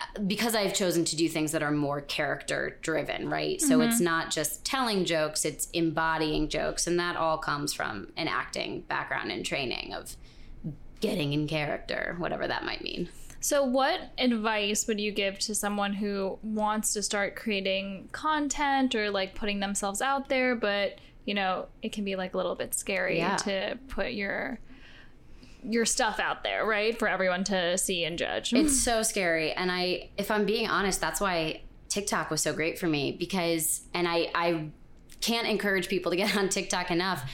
uh, 0.00 0.20
because 0.26 0.56
I've 0.56 0.74
chosen 0.74 1.04
to 1.04 1.14
do 1.14 1.28
things 1.28 1.52
that 1.52 1.62
are 1.62 1.70
more 1.70 2.00
character 2.00 2.78
driven, 2.82 3.30
right? 3.30 3.60
So 3.60 3.80
it's 3.80 3.94
mm-hmm. 3.94 4.04
not 4.04 4.32
just 4.32 4.64
telling 4.64 5.04
jokes, 5.04 5.44
it's 5.44 5.68
embodying 5.72 6.48
jokes. 6.48 6.88
And 6.88 6.98
that 6.98 7.14
all 7.14 7.38
comes 7.38 7.72
from 7.72 8.08
an 8.16 8.26
acting 8.26 8.80
background 8.80 9.30
and 9.30 9.46
training 9.46 9.94
of 9.94 10.16
getting 10.98 11.32
in 11.32 11.46
character, 11.46 12.16
whatever 12.18 12.48
that 12.48 12.64
might 12.64 12.82
mean. 12.82 13.08
So, 13.38 13.62
what 13.62 14.00
advice 14.18 14.88
would 14.88 14.98
you 14.98 15.12
give 15.12 15.38
to 15.40 15.54
someone 15.54 15.92
who 15.92 16.40
wants 16.42 16.92
to 16.94 17.02
start 17.04 17.36
creating 17.36 18.08
content 18.10 18.96
or 18.96 19.10
like 19.10 19.36
putting 19.36 19.60
themselves 19.60 20.02
out 20.02 20.28
there, 20.28 20.56
but 20.56 20.98
you 21.26 21.34
know, 21.34 21.66
it 21.82 21.92
can 21.92 22.04
be 22.04 22.16
like 22.16 22.32
a 22.32 22.36
little 22.38 22.54
bit 22.54 22.72
scary 22.74 23.18
Yeah. 23.18 23.36
to 23.36 23.78
put 23.88 24.12
your 24.12 24.58
your 25.68 25.84
stuff 25.84 26.20
out 26.20 26.44
there, 26.44 26.64
right, 26.64 26.96
for 26.96 27.08
everyone 27.08 27.42
to 27.42 27.76
see 27.76 28.04
and 28.04 28.16
judge. 28.16 28.52
It's 28.52 28.80
so 28.80 29.02
scary. 29.02 29.50
And 29.52 29.70
I, 29.72 30.10
if 30.16 30.30
I'm 30.30 30.46
being 30.46 30.68
honest, 30.68 31.00
that's 31.00 31.20
why 31.20 31.62
TikTok 31.88 32.30
was 32.30 32.40
so 32.40 32.52
great 32.52 32.78
for 32.78 32.86
me 32.86 33.10
because, 33.18 33.80
and 33.92 34.06
I, 34.06 34.30
I 34.32 34.68
can't 35.20 35.48
encourage 35.48 35.88
people 35.88 36.10
to 36.12 36.16
get 36.16 36.36
on 36.36 36.48
TikTok 36.50 36.92
enough. 36.92 37.28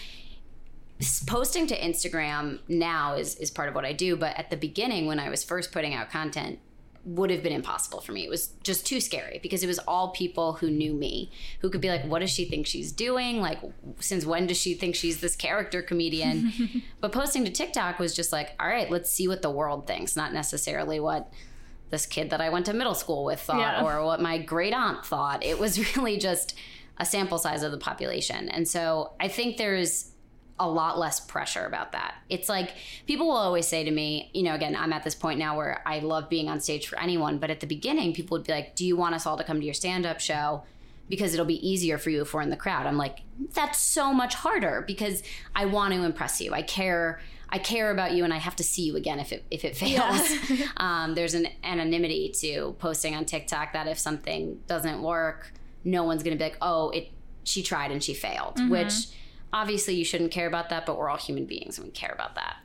Posting 1.27 1.67
to 1.67 1.79
Instagram 1.79 2.61
now 2.69 3.17
is, 3.17 3.35
is 3.37 3.51
part 3.51 3.69
of 3.69 3.75
what 3.75 3.85
I 3.85 3.93
do. 3.93 4.17
But 4.17 4.39
at 4.39 4.49
the 4.49 4.57
beginning, 4.57 5.05
when 5.07 5.19
I 5.19 5.29
was 5.29 5.45
first 5.45 5.71
putting 5.73 5.93
out 5.95 6.09
content, 6.11 6.59
would 7.05 7.31
have 7.31 7.43
been 7.43 7.53
impossible 7.53 8.01
for 8.01 8.13
me. 8.13 8.25
It 8.25 8.31
was 8.31 8.51
just 8.63 8.87
too 8.87 9.01
scary 9.01 9.41
because 9.43 9.65
it 9.65 9.67
was 9.67 9.81
all 9.81 10.11
people 10.11 10.53
who 10.55 10.71
knew 10.71 10.95
me, 10.95 11.33
who 11.61 11.69
could 11.69 11.81
be 11.81 11.89
like, 11.89 12.05
what 12.05 12.21
does 12.21 12.31
she 12.31 12.45
think 12.45 12.67
she's 12.67 12.93
doing? 12.93 13.41
Like, 13.41 13.59
since 13.99 14.25
when 14.25 14.47
does 14.47 14.57
she 14.57 14.75
think 14.75 14.95
she's 14.95 15.21
this 15.21 15.35
character 15.35 15.83
comedian? 15.83 16.53
but 17.01 17.11
posting 17.11 17.45
to 17.45 17.51
TikTok 17.51 17.99
was 17.99 18.15
just 18.15 18.31
like, 18.33 18.51
all 18.61 18.69
right, 18.69 18.89
let's 18.89 19.11
see 19.11 19.27
what 19.27 19.43
the 19.43 19.51
world 19.51 19.87
thinks, 19.87 20.15
not 20.15 20.33
necessarily 20.33 21.01
what 21.01 21.33
this 21.91 22.07
kid 22.07 22.31
that 22.31 22.41
I 22.41 22.51
went 22.51 22.67
to 22.67 22.73
middle 22.73 22.95
school 22.95 23.25
with 23.25 23.41
thought 23.41 23.59
Yeah. 23.59 23.85
or 23.85 24.05
what 24.05 24.21
my 24.23 24.39
great 24.39 24.73
aunt 24.73 25.05
thought. 25.05 25.45
It 25.45 25.59
was 25.59 25.97
really 25.97 26.19
just 26.19 26.55
a 26.99 27.05
sample 27.05 27.39
size 27.39 27.65
of 27.65 27.73
the 27.73 27.79
population. 27.79 28.49
And 28.49 28.69
so 28.69 29.13
I 29.19 29.27
think 29.27 29.57
there's 29.57 30.12
a 30.59 30.69
lot 30.69 30.99
less 30.99 31.19
pressure 31.19 31.65
about 31.65 31.93
that. 31.93 32.15
It's 32.29 32.49
like 32.49 32.73
people 33.07 33.27
will 33.27 33.37
always 33.37 33.67
say 33.67 33.85
to 33.85 33.91
me, 33.91 34.31
you 34.35 34.43
know, 34.43 34.55
again, 34.55 34.77
I'm 34.77 34.93
at 34.93 35.03
this 35.03 35.15
point 35.15 35.39
now 35.39 35.57
where 35.57 35.83
I 35.87 36.01
love 36.01 36.29
being 36.29 36.49
on 36.49 36.61
stage 36.61 36.87
for 36.87 36.99
anyone, 36.99 37.39
but 37.39 37.51
at 37.51 37.61
the 37.61 37.67
beginning, 37.67 38.13
people 38.13 38.37
would 38.37 38.47
be 38.47 38.53
like, 38.53 38.75
Do 38.77 38.87
you 38.87 38.97
want 38.97 39.15
us 39.15 39.27
all 39.27 39.37
to 39.37 39.45
come 39.45 39.59
to 39.61 39.65
your 39.65 39.75
stand 39.75 40.07
up 40.07 40.21
show? 40.21 40.63
Because 41.09 41.35
it'll 41.35 41.47
be 41.47 41.69
easier 41.69 41.99
for 41.99 42.11
you 42.11 42.23
if 42.23 42.33
we're 42.33 42.43
in 42.43 42.51
the 42.51 42.57
crowd. 42.57 42.87
I'm 42.87 42.97
like, 42.97 43.21
That's 43.55 43.79
so 43.79 44.13
much 44.13 44.35
harder 44.35 44.85
because 44.87 45.23
I 45.55 45.65
want 45.65 45.95
to 45.95 46.03
impress 46.05 46.41
you. 46.41 46.53
I 46.53 46.63
care. 46.63 47.21
I 47.55 47.59
care 47.59 47.91
about 47.91 48.13
you 48.13 48.25
and 48.25 48.33
I 48.33 48.39
have 48.39 48.57
to 48.57 48.65
see 48.65 48.83
you 48.83 48.97
again 48.97 49.19
if 49.19 49.33
it 49.33 49.45
if 49.51 49.65
it 49.65 49.77
fails. 49.77 50.31
um, 50.77 51.15
there's 51.15 51.35
an 51.35 51.49
anonymity 51.65 52.33
to 52.41 52.75
posting 52.79 53.15
on 53.15 53.25
TikTok 53.27 53.73
that 53.75 53.87
if 53.89 53.99
something 53.99 54.61
doesn't 54.67 55.03
work, 55.03 55.53
no 55.85 56.05
one's 56.05 56.23
gonna 56.23 56.37
be 56.37 56.45
like, 56.45 56.59
oh, 56.63 56.91
it 56.91 57.09
she 57.45 57.63
tried 57.63 57.91
and 57.91 58.03
she 58.03 58.15
failed, 58.15 58.59
which 58.71 59.09
obviously 59.53 59.95
you 59.95 60.05
shouldn't 60.05 60.31
care 60.31 60.47
about 60.47 60.69
that, 60.71 60.87
but 60.87 60.99
we're 60.99 61.09
all 61.09 61.17
human 61.17 61.45
beings 61.45 61.79
and 61.79 61.87
we 61.87 61.93
care 61.93 62.13
about 62.13 62.35
that. 62.35 62.57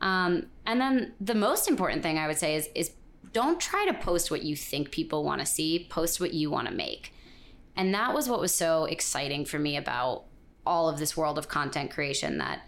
Um, 0.00 0.46
and 0.66 0.80
then 0.80 1.12
the 1.20 1.34
most 1.34 1.68
important 1.68 2.02
thing 2.02 2.18
I 2.18 2.26
would 2.26 2.38
say 2.38 2.54
is 2.54 2.68
is 2.74 2.92
don't 3.32 3.60
try 3.60 3.86
to 3.86 3.94
post 3.94 4.30
what 4.30 4.42
you 4.42 4.56
think 4.56 4.90
people 4.90 5.24
want 5.24 5.40
to 5.40 5.46
see. 5.46 5.86
Post 5.90 6.20
what 6.20 6.34
you 6.34 6.50
want 6.50 6.68
to 6.68 6.74
make. 6.74 7.12
And 7.76 7.94
that 7.94 8.12
was 8.14 8.28
what 8.28 8.40
was 8.40 8.54
so 8.54 8.84
exciting 8.84 9.44
for 9.44 9.58
me 9.58 9.76
about 9.76 10.24
all 10.66 10.88
of 10.88 10.98
this 10.98 11.16
world 11.16 11.38
of 11.38 11.48
content 11.48 11.90
creation 11.90 12.38
that 12.38 12.62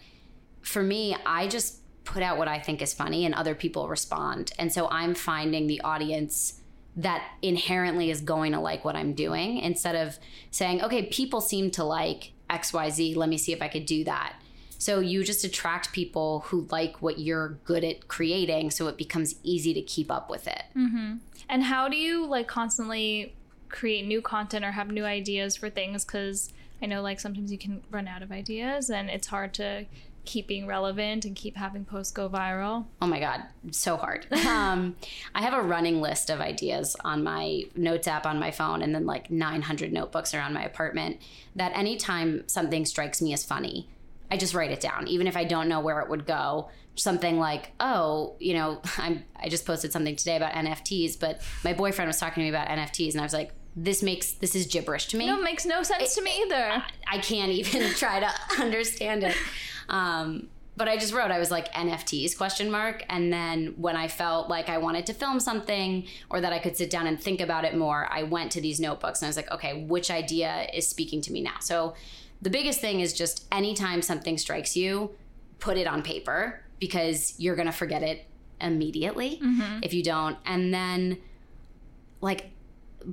for 0.61 0.81
me, 0.81 1.15
I 1.25 1.47
just 1.47 1.79
put 2.05 2.23
out 2.23 2.37
what 2.37 2.47
I 2.47 2.59
think 2.59 2.81
is 2.81 2.93
funny 2.93 3.25
and 3.25 3.33
other 3.33 3.55
people 3.55 3.87
respond. 3.87 4.51
And 4.57 4.71
so 4.71 4.87
I'm 4.89 5.15
finding 5.15 5.67
the 5.67 5.81
audience 5.81 6.61
that 6.95 7.23
inherently 7.41 8.11
is 8.11 8.21
going 8.21 8.51
to 8.51 8.59
like 8.59 8.85
what 8.85 8.95
I'm 8.95 9.13
doing 9.13 9.57
instead 9.57 9.95
of 9.95 10.19
saying, 10.51 10.81
okay, 10.83 11.03
people 11.07 11.41
seem 11.41 11.71
to 11.71 11.83
like 11.83 12.32
XYZ. 12.49 13.15
Let 13.15 13.29
me 13.29 13.37
see 13.37 13.53
if 13.53 13.61
I 13.61 13.67
could 13.67 13.85
do 13.85 14.03
that. 14.03 14.35
So 14.77 14.99
you 14.99 15.23
just 15.23 15.45
attract 15.45 15.93
people 15.93 16.41
who 16.47 16.67
like 16.69 17.01
what 17.01 17.17
you're 17.17 17.57
good 17.63 17.85
at 17.85 18.09
creating, 18.09 18.71
so 18.71 18.87
it 18.87 18.97
becomes 18.97 19.35
easy 19.41 19.73
to 19.73 19.81
keep 19.81 20.11
up 20.11 20.29
with 20.29 20.45
it. 20.45 20.63
Mm-hmm. 20.75 21.15
And 21.47 21.63
how 21.63 21.87
do 21.87 21.95
you 21.95 22.25
like 22.25 22.47
constantly 22.47 23.33
create 23.69 24.05
new 24.05 24.21
content 24.21 24.65
or 24.65 24.71
have 24.71 24.91
new 24.91 25.05
ideas 25.05 25.55
for 25.55 25.69
things? 25.69 26.03
Because 26.03 26.51
I 26.81 26.85
know 26.85 27.01
like 27.01 27.21
sometimes 27.21 27.49
you 27.49 27.57
can 27.57 27.81
run 27.91 28.09
out 28.09 28.21
of 28.21 28.31
ideas 28.31 28.89
and 28.89 29.09
it's 29.09 29.27
hard 29.27 29.53
to 29.53 29.85
keep 30.25 30.47
being 30.47 30.65
relevant 30.67 31.25
and 31.25 31.35
keep 31.35 31.57
having 31.57 31.85
posts 31.85 32.11
go 32.11 32.29
viral? 32.29 32.85
Oh 33.01 33.07
my 33.07 33.19
God, 33.19 33.41
so 33.71 33.97
hard. 33.97 34.25
um, 34.45 34.95
I 35.35 35.41
have 35.41 35.53
a 35.53 35.61
running 35.61 36.01
list 36.01 36.29
of 36.29 36.39
ideas 36.39 36.95
on 37.03 37.23
my 37.23 37.63
notes 37.75 38.07
app 38.07 38.25
on 38.25 38.39
my 38.39 38.51
phone 38.51 38.81
and 38.81 38.93
then 38.95 39.05
like 39.05 39.29
900 39.29 39.91
notebooks 39.91 40.33
around 40.33 40.53
my 40.53 40.63
apartment 40.63 41.17
that 41.55 41.71
anytime 41.77 42.47
something 42.47 42.85
strikes 42.85 43.21
me 43.21 43.33
as 43.33 43.43
funny, 43.43 43.89
I 44.31 44.37
just 44.37 44.53
write 44.53 44.71
it 44.71 44.79
down, 44.79 45.07
even 45.07 45.27
if 45.27 45.37
I 45.37 45.43
don't 45.43 45.67
know 45.69 45.79
where 45.79 45.99
it 45.99 46.09
would 46.09 46.25
go. 46.25 46.69
Something 46.95 47.39
like, 47.39 47.71
oh, 47.79 48.35
you 48.39 48.53
know, 48.53 48.81
I'm, 48.97 49.23
I 49.39 49.49
just 49.49 49.65
posted 49.65 49.91
something 49.91 50.15
today 50.15 50.35
about 50.37 50.53
NFTs, 50.53 51.19
but 51.19 51.41
my 51.63 51.73
boyfriend 51.73 52.07
was 52.07 52.17
talking 52.19 52.41
to 52.41 52.45
me 52.45 52.49
about 52.49 52.67
NFTs, 52.67 53.11
and 53.11 53.19
I 53.19 53.23
was 53.23 53.33
like, 53.33 53.51
this 53.75 54.03
makes 54.03 54.33
this 54.33 54.55
is 54.55 54.67
gibberish 54.67 55.07
to 55.07 55.17
me. 55.17 55.25
No, 55.25 55.39
it 55.39 55.43
makes 55.43 55.65
no 55.65 55.81
sense 55.81 56.11
It- 56.15 56.19
to 56.19 56.23
me 56.23 56.43
either. 56.43 56.83
I 57.07 57.17
can't 57.17 57.51
even 57.51 57.89
try 57.95 58.19
to 58.19 58.29
understand 58.61 59.23
it. 59.23 59.35
Um, 59.89 60.49
but 60.75 60.87
I 60.87 60.97
just 60.97 61.13
wrote, 61.13 61.29
I 61.29 61.37
was 61.37 61.51
like 61.51 61.71
NFTs 61.73 62.35
question 62.35 62.71
mark. 62.71 63.03
And 63.09 63.31
then 63.31 63.75
when 63.77 63.95
I 63.95 64.07
felt 64.07 64.49
like 64.49 64.69
I 64.69 64.79
wanted 64.79 65.05
to 65.07 65.13
film 65.13 65.39
something 65.39 66.07
or 66.29 66.41
that 66.41 66.51
I 66.51 66.59
could 66.59 66.75
sit 66.75 66.89
down 66.89 67.05
and 67.05 67.21
think 67.21 67.41
about 67.41 67.63
it 67.63 67.77
more, 67.77 68.07
I 68.11 68.23
went 68.23 68.51
to 68.53 68.61
these 68.61 68.79
notebooks 68.79 69.21
and 69.21 69.27
I 69.27 69.29
was 69.29 69.35
like, 69.37 69.51
okay, 69.51 69.83
which 69.83 70.09
idea 70.09 70.67
is 70.73 70.87
speaking 70.87 71.21
to 71.21 71.31
me 71.31 71.41
now? 71.41 71.57
So 71.59 71.93
the 72.41 72.49
biggest 72.49 72.81
thing 72.81 73.01
is 73.01 73.13
just 73.13 73.45
anytime 73.51 74.01
something 74.01 74.37
strikes 74.37 74.75
you, 74.75 75.11
put 75.59 75.77
it 75.77 75.85
on 75.87 76.01
paper 76.01 76.61
because 76.79 77.35
you're 77.37 77.55
going 77.55 77.67
to 77.67 77.71
forget 77.71 78.01
it 78.01 78.25
immediately 78.59 79.39
if 79.83 79.93
you 79.93 80.03
don't. 80.03 80.37
And 80.45 80.73
then 80.73 81.19
like 82.19 82.49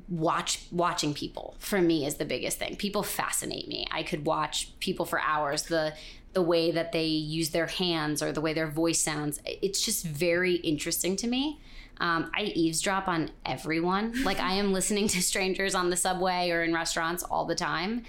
watch 0.08 0.66
watching 0.70 1.12
people 1.14 1.56
for 1.58 1.80
me 1.80 2.06
is 2.06 2.16
the 2.16 2.24
biggest 2.24 2.58
thing. 2.58 2.76
People 2.76 3.02
fascinate 3.02 3.68
me. 3.68 3.86
I 3.90 4.02
could 4.02 4.24
watch 4.24 4.72
people 4.80 5.04
for 5.04 5.20
hours. 5.20 5.64
The 5.64 5.94
the 6.32 6.42
way 6.42 6.70
that 6.70 6.92
they 6.92 7.06
use 7.06 7.50
their 7.50 7.66
hands 7.66 8.22
or 8.22 8.32
the 8.32 8.40
way 8.40 8.52
their 8.52 8.68
voice 8.68 9.00
sounds. 9.00 9.40
It's 9.44 9.84
just 9.84 10.04
very 10.04 10.56
interesting 10.56 11.16
to 11.16 11.26
me. 11.26 11.60
Um, 11.98 12.30
I 12.34 12.44
eavesdrop 12.44 13.08
on 13.08 13.30
everyone. 13.44 14.14
Like 14.24 14.40
I 14.40 14.54
am 14.54 14.72
listening 14.72 15.08
to 15.08 15.22
strangers 15.22 15.74
on 15.74 15.90
the 15.90 15.96
subway 15.96 16.50
or 16.50 16.62
in 16.62 16.72
restaurants 16.72 17.22
all 17.22 17.44
the 17.44 17.54
time, 17.54 18.04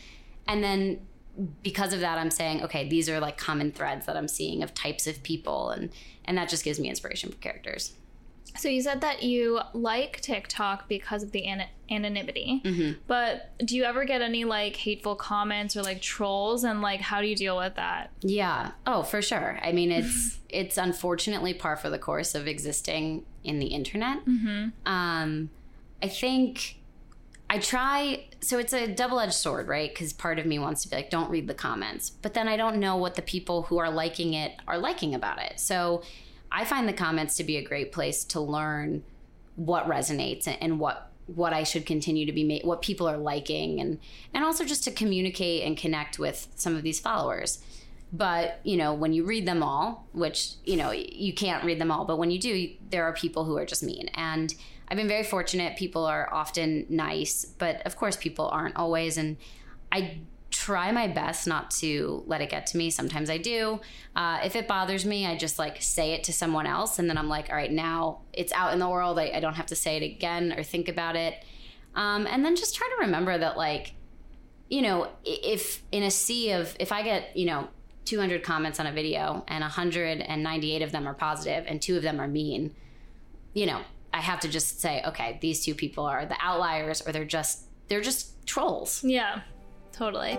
and 0.48 0.64
then 0.64 1.02
because 1.64 1.94
of 1.94 2.02
that, 2.02 2.18
I'm 2.18 2.30
saying, 2.30 2.64
okay, 2.64 2.88
these 2.88 3.10
are 3.10 3.20
like 3.20 3.38
common 3.38 3.72
threads 3.72 4.06
that 4.06 4.18
I'm 4.18 4.28
seeing 4.28 4.64
of 4.64 4.74
types 4.74 5.08
of 5.08 5.24
people, 5.24 5.72
and 5.72 5.90
and 6.26 6.38
that 6.38 6.50
just 6.50 6.64
gives 6.64 6.80
me 6.80 6.90
inspiration 6.90 7.32
for 7.32 7.38
characters. 7.38 7.94
So 8.58 8.68
you 8.70 8.82
said 8.82 9.02
that 9.02 9.24
you 9.24 9.60
like 9.74 10.22
TikTok 10.22 10.88
because 10.90 11.24
of 11.24 11.32
the 11.32 11.46
an- 11.46 11.68
anonymity, 11.90 12.62
Mm-hmm. 12.64 13.00
but 13.08 13.52
do 13.66 13.76
you 13.76 13.84
ever 13.84 14.04
get 14.06 14.22
any 14.22 14.44
like 14.46 14.76
hateful 14.76 15.16
comments 15.16 15.76
or 15.78 15.82
like 15.84 16.02
trolls, 16.02 16.64
and 16.64 16.82
like 16.82 17.02
how 17.02 17.22
do 17.22 17.28
you 17.28 17.36
deal 17.36 17.58
with 17.58 17.76
that? 17.76 18.12
Yeah. 18.22 18.72
Oh, 18.86 19.04
for 19.04 19.22
sure. 19.22 19.60
I 19.64 19.72
mean, 19.72 19.92
it's 20.00 20.40
it's 20.50 20.78
unfortunately 20.78 21.54
par 21.54 21.76
for 21.78 21.90
the 21.90 22.00
course 22.00 22.36
of 22.36 22.48
existing 22.48 23.26
in 23.44 23.60
the 23.60 23.68
internet. 23.68 24.20
Um, 24.86 25.50
I 26.04 26.08
think 26.08 26.78
I 27.50 27.58
try. 27.60 28.26
So 28.42 28.58
it's 28.60 28.74
a 28.74 28.88
double 28.88 29.20
edged 29.20 29.34
sword, 29.34 29.68
right? 29.68 29.90
Because 29.94 30.14
part 30.14 30.40
of 30.40 30.46
me 30.46 30.58
wants 30.60 30.84
to 30.84 30.90
be 30.90 30.96
like, 30.96 31.10
don't 31.10 31.30
read 31.30 31.48
the 31.48 31.54
comments, 31.54 32.10
but 32.10 32.34
then 32.34 32.48
I 32.48 32.58
don't 32.58 32.78
know 32.78 32.98
what 32.98 33.16
the 33.16 33.22
people 33.22 33.64
who 33.64 33.78
are 33.78 33.90
liking 33.92 34.34
it 34.34 34.54
are 34.68 34.78
liking 34.78 35.14
about 35.16 35.40
it. 35.42 35.60
So 35.60 36.02
I 36.52 36.66
find 36.66 36.88
the 36.88 36.94
comments 36.94 37.38
to 37.38 37.44
be 37.44 37.58
a 37.58 37.64
great 37.64 37.92
place 37.92 38.24
to 38.26 38.40
learn 38.40 39.04
what 39.56 39.88
resonates 39.88 40.48
and- 40.60 40.80
what 40.80 41.08
what 41.28 41.54
I 41.54 41.64
should 41.64 41.86
continue 41.86 42.26
to 42.26 42.34
be 42.34 42.44
made, 42.44 42.66
what 42.66 42.82
people 42.82 43.08
are 43.08 43.18
liking, 43.18 43.80
and 43.80 44.00
and 44.34 44.44
also 44.44 44.66
just 44.66 44.84
to 44.86 44.92
communicate 44.92 45.64
and 45.64 45.78
connect 45.78 46.20
with 46.20 46.48
some 46.56 46.76
of 46.76 46.84
these 46.84 47.00
followers. 47.00 47.60
But 48.12 48.60
you 48.64 48.76
know, 48.76 48.94
when 48.94 49.14
you 49.14 49.24
read 49.24 49.46
them 49.46 49.64
all, 49.64 50.08
which 50.12 50.54
you 50.66 50.76
know 50.76 50.92
you 50.92 51.34
can't 51.34 51.64
read 51.64 51.80
them 51.80 51.92
all, 51.92 52.06
but 52.06 52.18
when 52.18 52.32
you 52.32 52.40
do, 52.40 52.70
there 52.90 53.06
are 53.06 53.14
people 53.14 53.46
who 53.46 53.56
are 53.58 53.66
just 53.66 53.84
mean. 53.84 54.10
And 54.14 54.54
I've 54.90 54.98
been 54.98 55.08
very 55.08 55.24
fortunate. 55.24 55.78
People 55.78 56.06
are 56.06 56.28
often 56.34 56.86
nice, 56.90 57.46
but 57.46 57.82
of 57.86 57.96
course, 57.96 58.18
people 58.18 58.50
aren't 58.50 58.76
always. 58.76 59.18
And 59.18 59.38
I 59.90 60.18
try 60.52 60.92
my 60.92 61.08
best 61.08 61.48
not 61.48 61.72
to 61.72 62.24
let 62.28 62.42
it 62.42 62.50
get 62.50 62.68
to 62.68 62.78
me. 62.78 62.90
Sometimes 62.90 63.30
I 63.30 63.38
do. 63.38 63.80
Uh, 64.16 64.40
if 64.44 64.56
it 64.56 64.68
bothers 64.68 65.06
me, 65.06 65.26
I 65.26 65.38
just 65.38 65.58
like 65.58 65.82
say 65.82 66.12
it 66.12 66.26
to 66.26 66.34
someone 66.34 66.68
else, 66.68 67.00
and 67.00 67.10
then 67.10 67.18
I'm 67.18 67.30
like, 67.30 67.50
all 67.50 67.56
right, 67.56 67.72
now 67.72 68.20
it's 68.34 68.52
out 68.52 68.74
in 68.74 68.80
the 68.80 68.90
world. 68.90 69.18
I, 69.18 69.32
I 69.34 69.40
don't 69.40 69.56
have 69.56 69.68
to 69.68 69.76
say 69.76 69.98
it 69.98 70.04
again 70.04 70.54
or 70.54 70.64
think 70.64 70.90
about 70.90 71.16
it. 71.16 71.44
Um, 71.96 72.28
and 72.28 72.46
then 72.46 72.56
just 72.56 72.76
try 72.76 72.88
to 72.88 73.06
remember 73.06 73.38
that, 73.38 73.58
like, 73.58 73.94
you 74.70 74.82
know, 74.82 75.10
if 75.26 75.82
in 75.92 76.04
a 76.04 76.12
sea 76.12 76.52
of, 76.52 76.76
if 76.80 76.92
I 76.92 77.02
get, 77.02 77.36
you 77.36 77.46
know, 77.46 77.68
200 78.06 78.44
comments 78.44 78.80
on 78.80 78.88
a 78.88 78.92
video 78.92 79.44
and 79.48 79.62
198 79.62 80.82
of 80.82 80.92
them 80.92 81.08
are 81.08 81.14
positive 81.14 81.66
and 81.68 81.82
two 81.82 81.98
of 81.98 82.04
them 82.04 82.20
are 82.20 82.28
mean, 82.28 82.76
you 83.54 83.66
know, 83.66 83.82
I 84.14 84.20
have 84.20 84.40
to 84.42 84.50
just 84.50 84.80
say, 84.82 85.02
okay, 85.06 85.38
these 85.42 85.64
two 85.64 85.76
people 85.76 86.06
are 86.06 86.26
the 86.26 86.38
outliers 86.40 87.02
or 87.06 87.12
they're 87.12 87.26
just, 87.26 87.64
they're 87.88 88.02
just 88.02 88.46
trolls. 88.46 89.04
Yeah, 89.04 89.42
totally. 89.92 90.38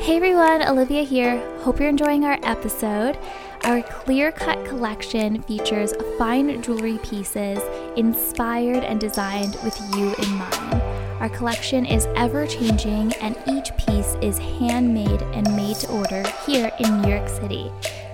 Hey 0.00 0.16
everyone, 0.16 0.62
Olivia 0.62 1.02
here. 1.02 1.38
Hope 1.60 1.78
you're 1.78 1.88
enjoying 1.88 2.24
our 2.24 2.38
episode. 2.42 3.18
Our 3.64 3.82
clear 3.82 4.32
cut 4.32 4.64
collection 4.64 5.42
features 5.42 5.92
fine 6.16 6.62
jewelry 6.62 6.98
pieces 6.98 7.58
inspired 7.96 8.84
and 8.84 8.98
designed 8.98 9.58
with 9.62 9.78
you 9.94 10.14
in 10.14 10.30
mind. 10.36 10.82
Our 11.20 11.28
collection 11.28 11.84
is 11.84 12.06
ever 12.14 12.46
changing, 12.46 13.12
and 13.14 13.36
each 13.48 13.76
piece 13.76 14.14
is 14.22 14.38
handmade 14.38 15.20
and 15.34 15.56
made 15.56 15.76
to 15.76 15.90
order 15.90 16.22
here 16.46 16.70
in 16.78 17.02
New 17.02 17.08
York 17.10 17.28
City. 17.28 17.72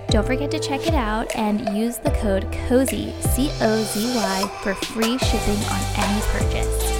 Don't 0.09 0.25
forget 0.25 0.49
to 0.51 0.59
check 0.59 0.87
it 0.87 0.95
out 0.95 1.33
and 1.35 1.77
use 1.77 1.97
the 1.97 2.11
code 2.11 2.51
COZY, 2.67 3.13
C 3.21 3.51
O 3.61 3.83
Z 3.83 4.15
Y, 4.15 4.59
for 4.63 4.73
free 4.73 5.17
shipping 5.19 5.63
on 5.69 5.81
any 5.97 6.21
purchase. 6.31 6.94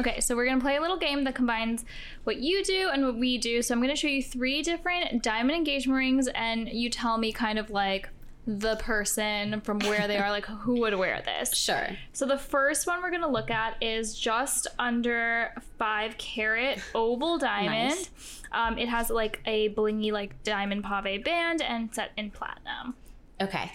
Okay, 0.00 0.20
so 0.20 0.34
we're 0.34 0.46
gonna 0.46 0.62
play 0.62 0.76
a 0.76 0.80
little 0.80 0.96
game 0.96 1.24
that 1.24 1.34
combines 1.34 1.84
what 2.24 2.38
you 2.38 2.64
do 2.64 2.88
and 2.90 3.04
what 3.04 3.16
we 3.16 3.36
do. 3.36 3.60
So 3.60 3.74
I'm 3.74 3.82
gonna 3.82 3.94
show 3.94 4.08
you 4.08 4.22
three 4.22 4.62
different 4.62 5.22
diamond 5.22 5.58
engagement 5.58 5.98
rings, 5.98 6.26
and 6.28 6.70
you 6.70 6.88
tell 6.88 7.18
me 7.18 7.32
kind 7.32 7.58
of 7.58 7.68
like 7.68 8.08
the 8.46 8.76
person 8.76 9.60
from 9.60 9.78
where 9.80 10.08
they 10.08 10.16
are, 10.16 10.30
like 10.30 10.46
who 10.62 10.80
would 10.80 10.94
wear 10.94 11.20
this. 11.22 11.54
Sure. 11.54 11.88
So 12.14 12.24
the 12.24 12.38
first 12.38 12.86
one 12.86 13.02
we're 13.02 13.10
gonna 13.10 13.28
look 13.28 13.50
at 13.50 13.76
is 13.82 14.18
just 14.18 14.66
under 14.78 15.52
five 15.78 16.16
carat 16.16 16.80
oval 16.94 17.36
diamond. 17.36 17.90
Nice. 17.90 18.42
Um, 18.52 18.78
it 18.78 18.88
has 18.88 19.10
like 19.10 19.42
a 19.44 19.68
blingy 19.74 20.12
like 20.12 20.42
diamond 20.44 20.82
pave 20.82 21.24
band 21.24 21.60
and 21.60 21.94
set 21.94 22.12
in 22.16 22.30
platinum. 22.30 22.94
Okay. 23.38 23.70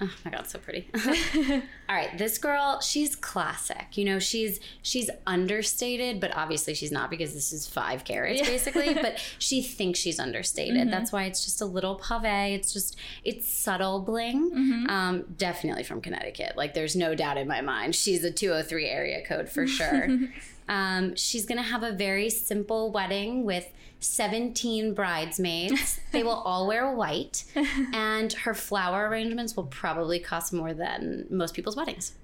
Oh 0.00 0.10
my 0.24 0.30
god, 0.30 0.46
so 0.46 0.58
pretty. 0.58 0.88
All 1.88 1.96
right, 1.96 2.16
this 2.16 2.38
girl, 2.38 2.80
she's 2.80 3.16
classic. 3.16 3.96
You 3.96 4.04
know, 4.04 4.18
she's 4.18 4.60
she's 4.82 5.10
understated, 5.26 6.20
but 6.20 6.36
obviously 6.36 6.74
she's 6.74 6.92
not 6.92 7.10
because 7.10 7.34
this 7.34 7.52
is 7.52 7.66
five 7.66 8.04
carats 8.04 8.42
basically. 8.42 8.94
But 8.98 9.18
she 9.38 9.62
thinks 9.62 9.98
she's 9.98 10.18
understated. 10.18 10.76
Mm-hmm. 10.76 10.90
That's 10.90 11.12
why 11.12 11.24
it's 11.24 11.44
just 11.44 11.60
a 11.60 11.66
little 11.66 11.96
pave. 11.96 12.58
It's 12.58 12.72
just 12.72 12.96
it's 13.24 13.48
subtle 13.48 14.00
bling. 14.00 14.50
Mm-hmm. 14.50 14.90
Um, 14.90 15.24
definitely 15.36 15.84
from 15.84 16.00
Connecticut. 16.00 16.56
Like 16.56 16.74
there's 16.74 16.96
no 16.96 17.14
doubt 17.14 17.38
in 17.38 17.46
my 17.46 17.60
mind. 17.60 17.94
She's 17.94 18.24
a 18.24 18.30
203 18.30 18.86
area 18.86 19.24
code 19.24 19.48
for 19.48 19.66
sure. 19.66 20.08
um, 20.68 21.16
she's 21.16 21.46
gonna 21.46 21.62
have 21.62 21.82
a 21.82 21.92
very 21.92 22.30
simple 22.30 22.90
wedding 22.92 23.44
with 23.44 23.66
17 24.00 24.94
bridesmaids. 24.94 26.00
they 26.12 26.22
will 26.22 26.30
all 26.30 26.66
wear 26.66 26.92
white, 26.94 27.44
and 27.92 28.32
her 28.32 28.54
flower 28.54 29.08
arrangements 29.08 29.56
will 29.56 29.66
probably 29.66 30.18
cost 30.18 30.52
more 30.52 30.72
than 30.72 31.26
most 31.30 31.54
people's 31.54 31.76
weddings. 31.76 32.14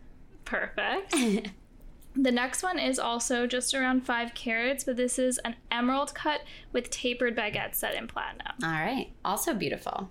Perfect. 0.44 1.14
the 2.16 2.30
next 2.30 2.62
one 2.62 2.78
is 2.78 2.98
also 2.98 3.46
just 3.46 3.74
around 3.74 4.06
five 4.06 4.34
carats, 4.34 4.84
but 4.84 4.96
this 4.96 5.18
is 5.18 5.38
an 5.38 5.56
emerald 5.70 6.14
cut 6.14 6.42
with 6.72 6.90
tapered 6.90 7.36
baguettes 7.36 7.76
set 7.76 7.94
in 7.94 8.06
platinum. 8.06 8.54
All 8.62 8.70
right, 8.70 9.10
also 9.24 9.52
beautiful. 9.52 10.10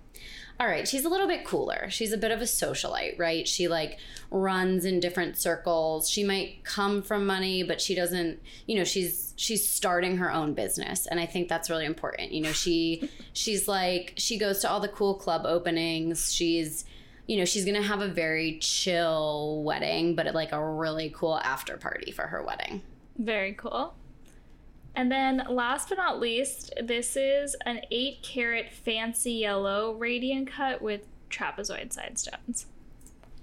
All 0.60 0.68
right, 0.68 0.88
she's 0.88 1.06
a 1.06 1.10
little 1.10 1.28
bit 1.28 1.46
cooler. 1.46 1.90
She's 1.90 2.12
a 2.12 2.18
bit 2.18 2.32
of 2.32 2.40
a 2.40 2.46
socialite, 2.46 3.18
right? 3.18 3.48
She 3.48 3.68
like 3.68 3.98
runs 4.30 4.86
in 4.86 5.00
different 5.00 5.38
circles. 5.38 6.10
She 6.10 6.24
might 6.24 6.64
come 6.64 7.02
from 7.02 7.26
money, 7.26 7.64
but 7.64 7.82
she 7.82 7.96
doesn't, 7.96 8.40
you 8.68 8.78
know, 8.78 8.84
she's 8.84 9.34
she's 9.36 9.68
starting 9.68 10.18
her 10.18 10.32
own 10.32 10.54
business, 10.54 11.08
and 11.08 11.20
I 11.20 11.26
think 11.26 11.50
that's 11.50 11.70
really 11.70 11.86
important. 11.86 12.34
You 12.34 12.44
know, 12.44 12.52
she 12.52 13.10
she's 13.34 13.68
like 13.68 14.14
she 14.18 14.38
goes 14.38 14.60
to 14.60 14.70
all 14.70 14.80
the 14.80 14.90
cool 14.90 15.16
club 15.16 15.46
openings. 15.46 16.34
She's 16.34 16.86
you 17.28 17.38
know, 17.38 17.46
she's 17.46 17.66
going 17.66 17.82
to 17.82 17.88
have 17.88 18.02
a 18.02 18.08
very 18.08 18.58
chill 18.60 19.62
wedding, 19.64 20.16
but 20.16 20.34
like 20.34 20.52
a 20.52 20.64
really 20.64 21.12
cool 21.16 21.38
after 21.40 21.78
party 21.78 22.12
for 22.12 22.28
her 22.28 22.44
wedding. 22.44 22.82
Very 23.18 23.54
cool. 23.54 23.96
And 24.96 25.12
then 25.12 25.44
last 25.50 25.90
but 25.90 25.98
not 25.98 26.20
least, 26.20 26.74
this 26.82 27.16
is 27.16 27.56
an 27.66 27.82
8 27.90 28.22
carat 28.22 28.72
fancy 28.72 29.34
yellow 29.34 29.94
radiant 29.94 30.52
cut 30.52 30.82
with 30.82 31.02
trapezoid 31.30 31.94
side 31.94 32.20
stones. 32.20 32.68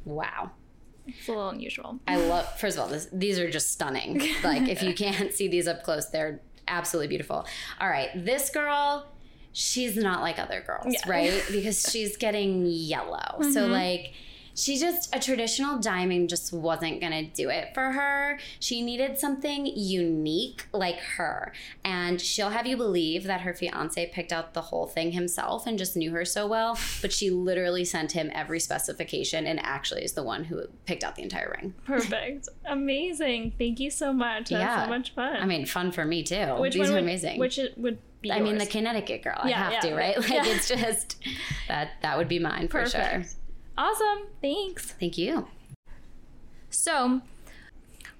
Wow. 0.05 0.53
It's 1.07 1.27
a 1.27 1.33
little 1.33 1.49
unusual. 1.49 1.99
I 2.07 2.17
love, 2.17 2.59
first 2.59 2.77
of 2.77 2.85
all, 2.85 2.89
this, 2.89 3.09
these 3.13 3.39
are 3.39 3.51
just 3.51 3.71
stunning. 3.71 4.21
Like, 4.45 4.69
if 4.69 4.83
you 4.83 4.95
can't 4.95 5.33
see 5.33 5.49
these 5.49 5.67
up 5.67 5.83
close, 5.83 6.07
they're 6.07 6.41
absolutely 6.69 7.09
beautiful. 7.09 7.47
All 7.81 7.89
right, 7.89 8.11
this 8.15 8.51
girl, 8.51 9.07
she's 9.53 9.97
not 9.97 10.21
like 10.21 10.39
other 10.39 10.63
girls, 10.67 10.87
Yeah. 10.93 11.11
right? 11.11 11.43
Because 11.51 11.89
she's 11.91 12.17
getting 12.17 12.67
yellow. 12.67 13.37
So, 13.41 13.63
mm-hmm. 13.63 13.73
like, 13.73 14.13
she 14.55 14.79
just, 14.79 15.15
a 15.15 15.19
traditional 15.21 15.79
diamond 15.79 16.29
just 16.29 16.53
wasn't 16.53 17.01
gonna 17.01 17.25
do 17.25 17.49
it 17.51 17.73
for 17.75 17.93
her. 17.93 18.39
She 18.59 18.83
needed 18.83 19.19
something 19.19 19.67
unique 19.67 20.67
like 20.73 20.99
her. 21.17 21.53
And 21.85 22.21
she'll 22.21 22.51
have 22.51 22.67
you 22.67 22.77
believe 22.77 23.25
that 23.25 23.43
her 23.43 23.55
fiance 23.55 24.11
picked 24.13 24.33
out 24.33 24.55
the 24.55 24.61
whole 24.63 24.87
thing 24.87 25.13
himself 25.13 25.67
and 25.67 25.79
just 25.79 25.97
knew 25.97 26.11
her 26.13 26.25
so 26.25 26.47
well, 26.47 26.79
but 27.03 27.13
she 27.13 27.31
literally 27.31 27.85
sent 27.85 28.13
him 28.13 28.31
every 28.35 28.61
specification 28.61 29.47
and 29.47 29.59
actually 29.65 30.05
is 30.05 30.13
the 30.13 30.23
one 30.23 30.45
who 30.45 30.63
picked 30.87 31.05
out 31.05 31.17
the 31.17 31.23
entire 31.23 31.57
ring. 31.61 31.75
Perfect. 31.85 32.49
Amazing. 32.67 33.53
Thank 33.59 33.81
you 33.81 33.91
so 33.91 34.13
much. 34.13 34.49
That's 34.51 34.63
Yeah. 34.63 34.85
so 34.85 34.89
much 34.91 35.15
fun. 35.15 35.37
I 35.37 35.47
mean, 35.47 35.67
fun 35.67 35.93
for 35.93 36.05
me 36.05 36.23
too. 36.23 36.57
which 36.59 36.75
These 36.75 36.83
one 36.83 36.91
are 36.91 36.95
would, 36.95 37.03
amazing. 37.05 37.39
Which 37.39 37.59
it 37.59 37.77
would 37.79 37.99
be 38.21 38.31
I 38.33 38.41
mean, 38.41 38.59
the? 38.59 38.67
Connecticut 38.67 39.23
girl. 39.23 39.39
I 39.43 39.51
have 39.51 39.73
yeah, 39.73 39.81
to, 39.81 39.95
right? 39.95 40.19
Like 40.19 40.29
Yeah. 40.31 40.43
it's 40.45 40.69
just 40.69 41.17
that 41.69 41.93
that 42.03 42.19
would 42.19 42.29
be 42.29 42.39
mine 42.39 42.69
for 42.69 42.87
sure. 42.87 43.25
Awesome. 43.81 44.27
Thanks. 44.43 44.93
Thank 45.01 45.17
you. 45.17 45.49
So, 46.69 47.23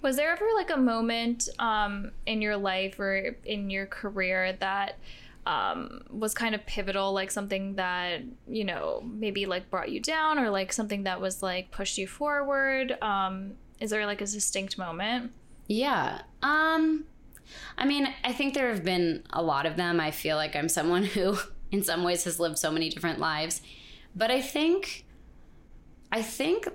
was 0.01 0.17
there 0.17 0.33
ever 0.33 0.49
like 0.57 0.71
a 0.71 0.79
moment 0.79 1.51
um, 1.59 2.13
in 2.25 2.41
your 2.41 2.57
life 2.57 2.99
or 2.99 3.37
in 3.45 3.69
your 3.69 3.85
career 3.85 4.57
that 4.61 4.97
um, 5.45 6.01
was 6.09 6.33
kind 6.33 6.55
of 6.55 6.65
pivotal, 6.65 7.13
like 7.13 7.31
something 7.31 7.75
that 7.75 8.23
you 8.49 8.65
know 8.65 9.03
maybe 9.05 9.45
like 9.45 9.69
brought 9.69 9.91
you 9.91 10.01
down, 10.01 10.39
or 10.39 10.49
like 10.49 10.73
something 10.73 11.03
that 11.03 11.21
was 11.21 11.43
like 11.43 11.71
pushed 11.71 11.99
you 11.99 12.07
forward? 12.07 12.97
Um, 13.03 13.53
is 13.81 13.91
there 13.91 14.07
like 14.07 14.23
a 14.23 14.27
distinct 14.27 14.79
moment? 14.79 15.31
Yeah. 15.67 16.23
Um 16.43 17.05
I 17.77 17.85
mean, 17.85 18.09
I 18.25 18.33
think 18.33 18.55
there 18.55 18.71
have 18.71 18.83
been 18.83 19.25
a 19.31 19.43
lot 19.43 19.67
of 19.67 19.77
them. 19.77 20.01
I 20.01 20.11
feel 20.11 20.37
like 20.37 20.57
I'm 20.57 20.71
someone 20.71 21.05
who 21.05 21.37
in 21.71 21.83
some 21.83 22.03
ways 22.03 22.25
has 22.25 22.41
lived 22.41 22.57
so 22.57 22.71
many 22.71 22.89
different 22.89 23.19
lives. 23.19 23.61
But 24.17 24.31
I 24.31 24.41
think 24.41 25.05
I 26.13 26.23
think 26.23 26.69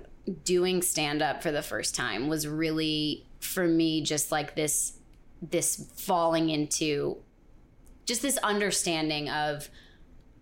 doing 0.44 0.82
stand 0.82 1.22
up 1.22 1.42
for 1.42 1.52
the 1.52 1.62
first 1.62 1.94
time 1.94 2.28
was 2.28 2.46
really 2.46 3.26
for 3.40 3.66
me 3.66 4.02
just 4.02 4.32
like 4.32 4.56
this 4.56 4.98
this 5.42 5.90
falling 5.96 6.50
into 6.50 7.18
just 8.06 8.22
this 8.22 8.38
understanding 8.38 9.28
of 9.28 9.68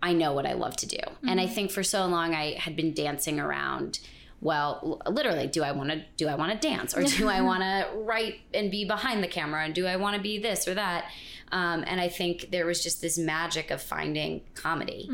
I 0.01 0.13
know 0.13 0.33
what 0.33 0.45
I 0.45 0.53
love 0.53 0.75
to 0.77 0.85
do. 0.85 0.99
And 1.27 1.39
I 1.39 1.45
mm-hmm. 1.45 1.55
think 1.55 1.71
for 1.71 1.83
so 1.83 2.05
long 2.05 2.35
I 2.35 2.53
had 2.59 2.75
been 2.75 2.93
dancing 2.93 3.39
around 3.39 3.99
well, 4.45 5.01
literally, 5.09 5.47
do 5.47 5.63
I 5.63 5.71
want 5.71 5.89
to 5.89 6.03
do 6.17 6.27
I 6.27 6.35
want 6.35 6.51
to 6.51 6.67
dance 6.67 6.95
or 6.95 7.03
do 7.03 7.27
I 7.27 7.41
want 7.49 7.63
to 7.63 7.87
write 7.95 8.35
and 8.53 8.69
be 8.69 8.85
behind 8.85 9.23
the 9.23 9.27
camera 9.27 9.65
and 9.65 9.73
do 9.73 9.87
I 9.87 9.95
want 9.95 10.15
to 10.15 10.21
be 10.21 10.37
this 10.37 10.67
or 10.67 10.75
that? 10.75 11.05
Um, 11.51 11.83
and 11.87 11.99
I 11.99 12.09
think 12.09 12.51
there 12.51 12.67
was 12.67 12.83
just 12.83 13.01
this 13.01 13.17
magic 13.17 13.71
of 13.71 13.81
finding 13.81 14.41
comedy. 14.53 15.07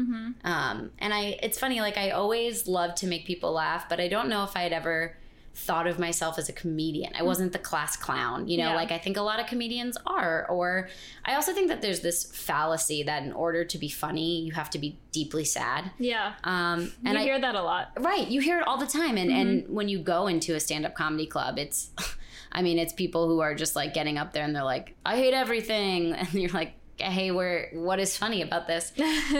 Um, 0.43 0.91
and 0.99 1.13
I, 1.13 1.39
it's 1.41 1.57
funny, 1.57 1.79
like 1.79 1.97
I 1.97 2.09
always 2.09 2.67
love 2.67 2.93
to 2.95 3.07
make 3.07 3.25
people 3.25 3.53
laugh, 3.53 3.87
but 3.87 4.01
I 4.01 4.09
don't 4.09 4.27
know 4.27 4.43
if 4.43 4.57
I 4.57 4.63
had 4.63 4.73
ever 4.73 5.15
thought 5.53 5.85
of 5.85 5.99
myself 5.99 6.39
as 6.39 6.47
a 6.49 6.53
comedian. 6.53 7.11
I 7.17 7.23
wasn't 7.23 7.51
the 7.51 7.59
class 7.59 7.95
clown, 7.97 8.47
you 8.47 8.57
know, 8.57 8.69
Yeah. 8.69 8.75
like 8.75 8.91
I 8.91 8.97
think 8.97 9.17
a 9.17 9.21
lot 9.21 9.39
of 9.39 9.47
comedians 9.47 9.97
are. 10.07 10.47
Or 10.49 10.87
I 11.25 11.35
also 11.35 11.53
think 11.53 11.67
that 11.67 11.81
there's 11.81 11.99
this 11.99 12.23
fallacy 12.23 13.03
that 13.03 13.23
in 13.23 13.33
order 13.33 13.65
to 13.65 13.77
be 13.77 13.89
funny, 13.89 14.41
you 14.41 14.53
have 14.53 14.69
to 14.71 14.79
be 14.79 14.97
deeply 15.11 15.43
sad. 15.45 15.91
Yeah, 15.99 16.33
Um, 16.43 16.91
and 17.05 17.13
you 17.15 17.19
I, 17.19 17.23
hear 17.23 17.39
that 17.39 17.55
a 17.55 17.61
lot. 17.61 17.91
Right, 17.99 18.27
you 18.27 18.39
hear 18.41 18.59
it 18.59 18.67
all 18.67 18.77
the 18.77 18.87
time, 18.87 19.17
and 19.17 19.29
and 19.31 19.63
Mm-hmm. 19.63 19.73
when 19.73 19.89
you 19.89 19.99
go 19.99 20.27
into 20.27 20.55
a 20.55 20.59
stand 20.59 20.85
up 20.85 20.95
comedy 20.95 21.27
club, 21.27 21.59
it's, 21.59 21.89
I 22.51 22.61
mean, 22.61 22.79
it's 22.79 22.93
people 22.93 23.27
who 23.27 23.39
are 23.41 23.53
just 23.53 23.75
like 23.75 23.93
getting 23.93 24.17
up 24.17 24.33
there 24.33 24.43
and 24.43 24.55
they're 24.55 24.63
like, 24.63 24.95
I 25.05 25.17
hate 25.17 25.33
everything, 25.33 26.13
and 26.21 26.33
you're 26.33 26.51
like, 26.51 26.73
hey, 26.97 27.31
where 27.31 27.69
what 27.73 27.99
is 27.99 28.15
funny 28.15 28.41
about 28.43 28.67
this? 28.67 28.93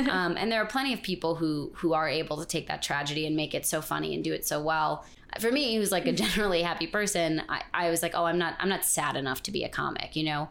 um, 0.10 0.36
and 0.38 0.52
there 0.52 0.62
are 0.62 0.66
plenty 0.66 0.94
of 0.94 1.02
people 1.04 1.36
who 1.36 1.72
who 1.76 1.94
are 1.94 2.10
able 2.10 2.38
to 2.38 2.46
take 2.46 2.68
that 2.68 2.82
tragedy 2.82 3.26
and 3.28 3.36
make 3.36 3.54
it 3.54 3.66
so 3.66 3.82
funny 3.82 4.14
and 4.16 4.24
do 4.24 4.34
it 4.34 4.46
so 4.46 4.62
well. 4.62 5.06
For 5.40 5.52
me, 5.52 5.76
who's 5.76 5.92
like 5.92 6.08
a 6.08 6.12
generally 6.12 6.62
happy 6.62 6.88
person, 6.88 7.42
I, 7.48 7.64
I 7.74 7.90
was 7.90 8.02
like, 8.02 8.14
oh, 8.16 8.26
I'm 8.26 8.38
not 8.38 8.56
I'm 8.60 8.70
not 8.70 8.86
sad 8.86 9.16
enough 9.16 9.44
to 9.44 9.52
be 9.52 9.64
a 9.64 9.70
comic, 9.70 10.16
you 10.16 10.24
know. 10.24 10.50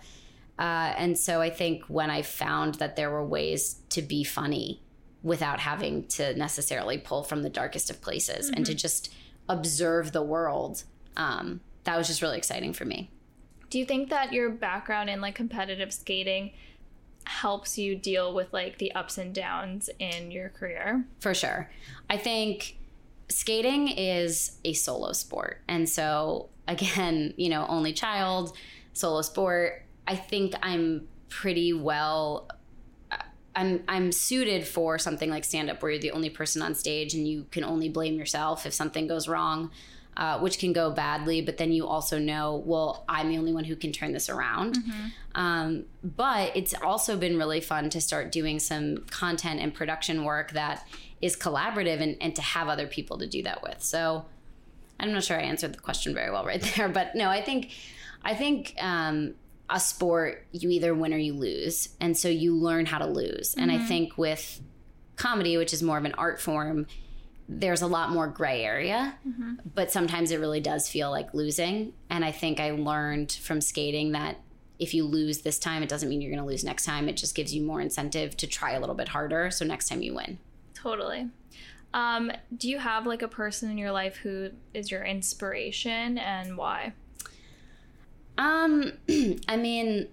Uh, 0.59 0.93
and 0.97 1.19
so 1.19 1.41
I 1.41 1.49
think 1.49 1.85
when 1.87 2.11
I 2.11 2.23
found 2.23 2.77
that 2.77 2.95
there 2.97 3.11
were 3.11 3.25
ways 3.25 3.81
to 3.91 4.03
be 4.03 4.25
funny 4.25 4.83
without 5.23 5.59
having 5.59 6.07
to 6.09 6.35
necessarily 6.35 6.99
pull 6.99 7.23
from 7.23 7.43
the 7.43 7.49
darkest 7.49 7.91
of 7.91 8.03
places 8.03 8.51
and 8.51 8.67
to 8.67 8.75
just 8.75 9.13
observe 9.49 10.13
the 10.13 10.23
world, 10.23 10.85
um, 11.17 11.61
that 11.85 11.97
was 11.97 12.07
just 12.07 12.21
really 12.21 12.37
exciting 12.37 12.75
for 12.75 12.85
me. 12.85 13.11
Do 13.71 13.79
you 13.79 13.87
think 13.87 14.11
that 14.11 14.33
your 14.33 14.51
background 14.51 15.09
in 15.09 15.21
like 15.21 15.35
competitive 15.35 15.93
skating 15.95 16.53
helps 17.25 17.79
you 17.79 17.95
deal 17.95 18.35
with 18.35 18.53
like 18.53 18.79
the 18.79 18.93
ups 18.93 19.17
and 19.17 19.35
downs 19.35 19.89
in 19.99 20.31
your 20.31 20.51
career? 20.51 21.05
For 21.21 21.33
sure. 21.33 21.71
I 22.09 22.17
think 22.17 22.77
skating 23.31 23.89
is 23.89 24.59
a 24.65 24.73
solo 24.73 25.13
sport. 25.13 25.63
And 25.69 25.89
so, 25.89 26.51
again, 26.69 27.35
you 27.39 27.49
know, 27.49 27.67
only 27.69 27.93
child, 27.93 28.57
solo 28.93 29.23
sport. 29.23 29.85
I 30.07 30.17
think 30.17 30.55
I'm 30.63 31.09
pretty 31.29 31.73
well. 31.73 32.49
I'm 33.55 33.83
I'm 33.89 34.13
suited 34.13 34.67
for 34.67 34.99
something 34.99 35.29
like 35.29 35.45
stand 35.45 35.71
up 35.71 35.83
where 35.83 35.93
you're 35.93 36.01
the 36.01 36.13
only 36.13 36.31
person 36.31 36.63
on 36.63 36.75
stage 36.75 37.15
and 37.15 37.27
you 37.27 37.47
can 37.51 37.65
only 37.65 37.89
blame 37.89 38.15
yourself 38.15 38.65
if 38.65 38.73
something 38.73 39.09
goes 39.09 39.27
wrong, 39.27 39.71
uh, 40.17 40.39
which 40.39 40.59
can 40.59 40.73
go 40.73 40.91
badly. 40.91 41.41
But 41.41 41.57
then 41.57 41.73
you 41.73 41.87
also 41.87 42.19
know, 42.19 42.63
well, 42.65 43.05
I'm 43.09 43.29
the 43.29 43.39
only 43.39 43.53
one 43.53 43.65
who 43.65 43.75
can 43.75 43.93
turn 43.93 44.13
this 44.13 44.29
around. 44.29 44.79
Um, 45.35 45.85
but 46.03 46.57
it's 46.57 46.75
also 46.75 47.17
been 47.17 47.37
really 47.39 47.61
fun 47.61 47.91
to 47.91 48.01
start 48.01 48.31
doing 48.31 48.61
some 48.61 48.99
content 49.11 49.61
and 49.61 49.75
production 49.75 50.25
work 50.25 50.53
that 50.53 50.87
is 51.21 51.37
collaborative 51.37 52.01
and, 52.01 52.17
and 52.21 52.35
to 52.35 52.43
have 52.43 52.69
other 52.69 52.87
people 52.87 53.19
to 53.19 53.27
do 53.27 53.43
that 53.43 53.63
with. 53.63 53.83
So 53.83 54.25
I'm 54.99 55.13
not 55.13 55.25
sure 55.25 55.39
I 55.39 55.43
answered 55.43 55.75
the 55.75 55.79
question 55.79 56.15
very 56.15 56.31
well 56.31 56.45
right 56.45 56.61
there, 56.77 56.89
but 56.89 57.15
no, 57.15 57.29
I 57.29 57.43
think 57.43 57.71
I 58.23 58.35
think 58.35 58.75
um, 58.79 59.35
a 59.69 59.81
sport 59.81 60.47
you 60.53 60.69
either 60.71 60.95
win 60.95 61.15
or 61.15 61.19
you 61.19 61.33
lose, 61.33 61.91
and 62.01 62.17
so 62.17 62.29
you 62.29 62.55
learn 62.55 62.87
how 62.87 62.99
to 62.99 63.07
lose. 63.07 63.55
And 63.57 63.71
I 63.71 63.79
think 63.79 64.19
with 64.19 64.61
comedy, 65.17 65.57
which 65.57 65.73
is 65.73 65.83
more 65.83 65.97
of 65.97 66.05
an 66.05 66.15
art 66.19 66.41
form, 66.41 66.87
there's 67.49 67.83
a 67.83 67.87
lot 67.87 68.11
more 68.11 68.27
gray 68.27 68.65
area, 68.65 69.15
but 69.75 69.91
sometimes 69.91 70.31
it 70.31 70.39
really 70.39 70.61
does 70.61 70.89
feel 70.89 71.11
like 71.11 71.35
losing. 71.35 71.93
And 72.09 72.25
I 72.25 72.31
think 72.33 72.61
I 72.61 72.71
learned 72.73 73.33
from 73.33 73.61
skating 73.61 74.13
that 74.13 74.37
if 74.79 74.95
you 74.95 75.05
lose 75.05 75.41
this 75.41 75.59
time, 75.59 75.83
it 75.83 75.89
doesn't 75.89 76.09
mean 76.09 76.21
you're 76.21 76.31
going 76.31 76.43
to 76.43 76.49
lose 76.49 76.65
next 76.65 76.85
time. 76.85 77.09
It 77.09 77.17
just 77.17 77.35
gives 77.35 77.55
you 77.55 77.63
more 77.63 77.81
incentive 77.81 78.37
to 78.39 78.47
try 78.47 78.73
a 78.73 78.81
little 78.81 78.95
bit 78.95 79.09
harder. 79.09 79.51
So 79.51 79.65
next 79.65 79.89
time 79.89 80.01
you 80.01 80.15
win. 80.15 80.39
Totally. 80.83 81.29
Um, 81.93 82.31
do 82.57 82.69
you 82.69 82.79
have 82.79 83.07
like 83.07 83.23
a 83.23 83.29
person 83.29 83.71
in 83.71 83.79
your 83.79 83.91
life 83.91 84.17
who 84.17 84.51
is 84.73 84.91
your 84.91 85.05
inspiration 85.05 86.19
and 86.19 86.57
why? 86.57 86.93
Um, 88.39 88.93
I 89.49 89.57
mean, 89.57 90.09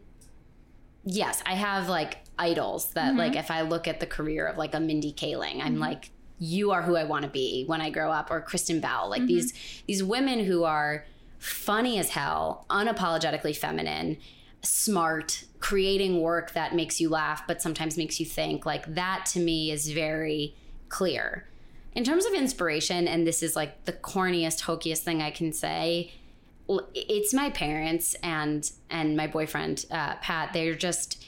yes, 1.05 1.41
I 1.45 1.53
have 1.53 1.87
like 1.87 2.19
idols 2.39 2.91
that 2.93 3.15
like 3.15 3.35
if 3.35 3.49
I 3.49 3.61
look 3.61 3.87
at 3.87 3.99
the 3.99 4.05
career 4.05 4.47
of 4.47 4.57
like 4.57 4.73
a 4.73 4.79
Mindy 4.79 5.13
Kaling, 5.13 5.61
I'm 5.61 5.79
like, 5.79 6.11
you 6.39 6.71
are 6.71 6.83
who 6.83 6.95
I 6.95 7.03
want 7.03 7.23
to 7.23 7.29
be 7.29 7.63
when 7.65 7.81
I 7.81 7.89
grow 7.89 8.11
up, 8.11 8.29
or 8.29 8.41
Kristen 8.41 8.79
Bell, 8.79 9.09
like 9.09 9.25
these 9.25 9.53
these 9.87 10.03
women 10.03 10.45
who 10.45 10.63
are 10.63 11.05
funny 11.39 11.97
as 11.97 12.09
hell, 12.09 12.65
unapologetically 12.69 13.55
feminine, 13.55 14.17
smart, 14.63 15.45
creating 15.59 16.21
work 16.21 16.51
that 16.53 16.75
makes 16.75 16.99
you 16.99 17.09
laugh 17.09 17.45
but 17.47 17.61
sometimes 17.61 17.97
makes 17.97 18.19
you 18.19 18.25
think. 18.25 18.65
Like 18.65 18.95
that 18.95 19.25
to 19.27 19.39
me 19.39 19.71
is 19.71 19.91
very 19.91 20.55
clear. 20.89 21.47
In 21.93 22.03
terms 22.03 22.25
of 22.25 22.33
inspiration, 22.33 23.07
and 23.07 23.25
this 23.25 23.41
is 23.41 23.55
like 23.55 23.85
the 23.85 23.93
corniest, 23.93 24.61
hokiest 24.63 24.99
thing 24.99 25.21
I 25.21 25.31
can 25.31 25.51
say, 25.51 26.11
it's 26.93 27.33
my 27.33 27.49
parents 27.49 28.15
and 28.21 28.69
and 28.89 29.15
my 29.15 29.27
boyfriend 29.27 29.85
uh, 29.89 30.15
Pat. 30.15 30.53
They're 30.53 30.75
just 30.75 31.23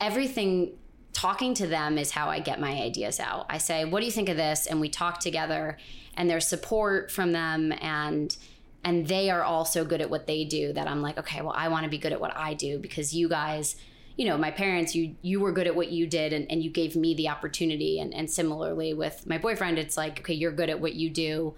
everything. 0.00 0.72
Talking 1.12 1.52
to 1.54 1.66
them 1.66 1.98
is 1.98 2.12
how 2.12 2.28
I 2.28 2.38
get 2.38 2.60
my 2.60 2.80
ideas 2.82 3.18
out. 3.18 3.46
I 3.50 3.58
say, 3.58 3.84
"What 3.84 4.00
do 4.00 4.06
you 4.06 4.12
think 4.12 4.28
of 4.28 4.36
this?" 4.36 4.66
and 4.66 4.80
we 4.80 4.88
talk 4.88 5.20
together. 5.20 5.78
And 6.14 6.28
there's 6.28 6.48
support 6.48 7.12
from 7.12 7.32
them, 7.32 7.72
and 7.80 8.36
and 8.84 9.06
they 9.06 9.30
are 9.30 9.42
also 9.42 9.84
good 9.84 10.00
at 10.00 10.10
what 10.10 10.26
they 10.26 10.44
do 10.44 10.72
that 10.72 10.88
I'm 10.88 11.02
like, 11.02 11.18
okay, 11.18 11.40
well, 11.40 11.54
I 11.56 11.68
want 11.68 11.84
to 11.84 11.90
be 11.90 11.98
good 11.98 12.12
at 12.12 12.20
what 12.20 12.36
I 12.36 12.54
do 12.54 12.78
because 12.78 13.14
you 13.14 13.28
guys, 13.28 13.76
you 14.16 14.26
know, 14.26 14.38
my 14.38 14.50
parents, 14.50 14.94
you 14.94 15.16
you 15.22 15.40
were 15.40 15.52
good 15.52 15.66
at 15.66 15.76
what 15.76 15.90
you 15.90 16.06
did, 16.06 16.32
and, 16.32 16.50
and 16.50 16.62
you 16.62 16.70
gave 16.70 16.96
me 16.96 17.14
the 17.14 17.28
opportunity. 17.28 18.00
And 18.00 18.14
and 18.14 18.30
similarly 18.30 18.94
with 18.94 19.26
my 19.26 19.38
boyfriend, 19.38 19.78
it's 19.78 19.96
like, 19.96 20.20
okay, 20.20 20.34
you're 20.34 20.52
good 20.52 20.70
at 20.70 20.80
what 20.80 20.94
you 20.94 21.10
do. 21.10 21.54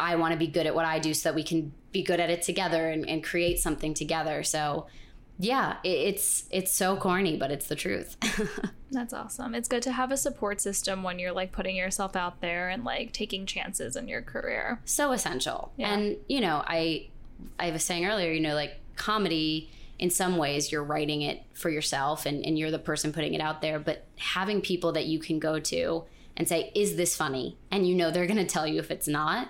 I 0.00 0.16
want 0.16 0.32
to 0.32 0.38
be 0.38 0.48
good 0.48 0.66
at 0.66 0.74
what 0.74 0.84
I 0.84 0.98
do 0.98 1.14
so 1.14 1.28
that 1.28 1.34
we 1.34 1.44
can 1.44 1.72
be 1.92 2.02
good 2.02 2.18
at 2.18 2.30
it 2.30 2.42
together 2.42 2.88
and, 2.88 3.08
and 3.08 3.22
create 3.22 3.58
something 3.58 3.94
together. 3.94 4.42
So 4.42 4.86
yeah, 5.38 5.76
it's 5.82 6.44
it's 6.50 6.72
so 6.72 6.96
corny, 6.96 7.36
but 7.36 7.50
it's 7.50 7.66
the 7.66 7.74
truth. 7.74 8.16
That's 8.90 9.12
awesome. 9.12 9.54
It's 9.54 9.68
good 9.68 9.82
to 9.84 9.92
have 9.92 10.12
a 10.12 10.16
support 10.16 10.60
system 10.60 11.02
when 11.02 11.18
you're 11.18 11.32
like 11.32 11.52
putting 11.52 11.74
yourself 11.74 12.14
out 12.14 12.40
there 12.40 12.68
and 12.68 12.84
like 12.84 13.12
taking 13.12 13.46
chances 13.46 13.96
in 13.96 14.08
your 14.08 14.22
career. 14.22 14.80
so 14.84 15.12
essential. 15.12 15.72
Yeah. 15.76 15.92
And 15.92 16.16
you 16.28 16.40
know, 16.40 16.62
I 16.66 17.08
I 17.58 17.70
was 17.70 17.82
saying 17.82 18.06
earlier, 18.06 18.32
you 18.32 18.40
know, 18.40 18.54
like 18.54 18.76
comedy 18.96 19.70
in 19.98 20.10
some 20.10 20.36
ways 20.36 20.72
you're 20.72 20.82
writing 20.82 21.22
it 21.22 21.42
for 21.54 21.70
yourself 21.70 22.26
and, 22.26 22.44
and 22.44 22.58
you're 22.58 22.70
the 22.70 22.78
person 22.78 23.12
putting 23.12 23.34
it 23.34 23.40
out 23.40 23.62
there, 23.62 23.78
but 23.78 24.04
having 24.16 24.60
people 24.60 24.92
that 24.92 25.06
you 25.06 25.18
can 25.18 25.38
go 25.38 25.58
to 25.60 26.04
and 26.36 26.48
say, 26.48 26.70
Is 26.74 26.96
this 26.96 27.16
funny? 27.16 27.56
And 27.70 27.86
you 27.86 27.94
know 27.94 28.10
they're 28.10 28.26
gonna 28.26 28.44
tell 28.44 28.66
you 28.66 28.78
if 28.78 28.90
it's 28.90 29.08
not, 29.08 29.48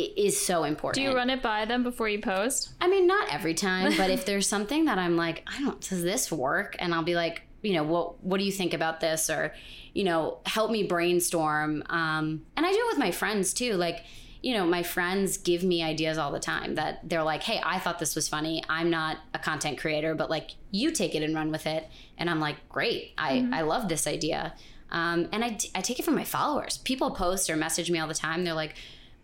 is 0.00 0.40
so 0.40 0.64
important. 0.64 0.94
Do 1.04 1.10
you 1.10 1.16
run 1.16 1.30
it 1.30 1.42
by 1.42 1.64
them 1.64 1.82
before 1.82 2.08
you 2.08 2.20
post? 2.20 2.70
I 2.80 2.88
mean, 2.88 3.06
not 3.06 3.32
every 3.32 3.54
time, 3.54 3.96
but 3.96 4.10
if 4.10 4.24
there's 4.24 4.48
something 4.48 4.84
that 4.86 4.98
I'm 4.98 5.16
like, 5.16 5.44
I 5.46 5.60
don't, 5.60 5.80
does 5.80 6.02
this 6.02 6.30
work? 6.30 6.76
And 6.78 6.94
I'll 6.94 7.02
be 7.02 7.14
like, 7.14 7.42
you 7.62 7.74
know, 7.74 7.84
what 7.84 8.22
what 8.24 8.38
do 8.38 8.44
you 8.44 8.52
think 8.52 8.72
about 8.72 9.00
this? 9.00 9.28
Or, 9.28 9.54
you 9.92 10.04
know, 10.04 10.38
help 10.46 10.70
me 10.70 10.84
brainstorm. 10.84 11.82
Um, 11.90 12.46
and 12.56 12.64
I 12.64 12.70
do 12.70 12.78
it 12.78 12.86
with 12.88 12.98
my 12.98 13.10
friends 13.10 13.52
too. 13.52 13.74
Like, 13.74 14.04
you 14.42 14.54
know, 14.54 14.64
my 14.64 14.82
friends 14.82 15.36
give 15.36 15.62
me 15.62 15.82
ideas 15.82 16.16
all 16.16 16.32
the 16.32 16.40
time 16.40 16.76
that 16.76 17.06
they're 17.06 17.22
like, 17.22 17.42
hey, 17.42 17.60
I 17.62 17.78
thought 17.78 17.98
this 17.98 18.16
was 18.16 18.26
funny. 18.28 18.64
I'm 18.70 18.88
not 18.88 19.18
a 19.34 19.38
content 19.38 19.78
creator, 19.78 20.14
but 20.14 20.30
like, 20.30 20.52
you 20.70 20.90
take 20.92 21.14
it 21.14 21.22
and 21.22 21.34
run 21.34 21.50
with 21.50 21.66
it. 21.66 21.86
And 22.16 22.30
I'm 22.30 22.40
like, 22.40 22.66
great. 22.70 23.12
I, 23.18 23.46
I 23.52 23.60
love 23.62 23.88
this 23.88 24.06
idea. 24.06 24.54
Um, 24.90 25.28
and 25.30 25.44
I, 25.44 25.58
I 25.74 25.82
take 25.82 25.98
it 25.98 26.04
from 26.04 26.14
my 26.14 26.24
followers. 26.24 26.78
People 26.78 27.10
post 27.10 27.50
or 27.50 27.56
message 27.56 27.90
me 27.90 27.98
all 27.98 28.08
the 28.08 28.14
time. 28.14 28.44
They're 28.44 28.54
like, 28.54 28.74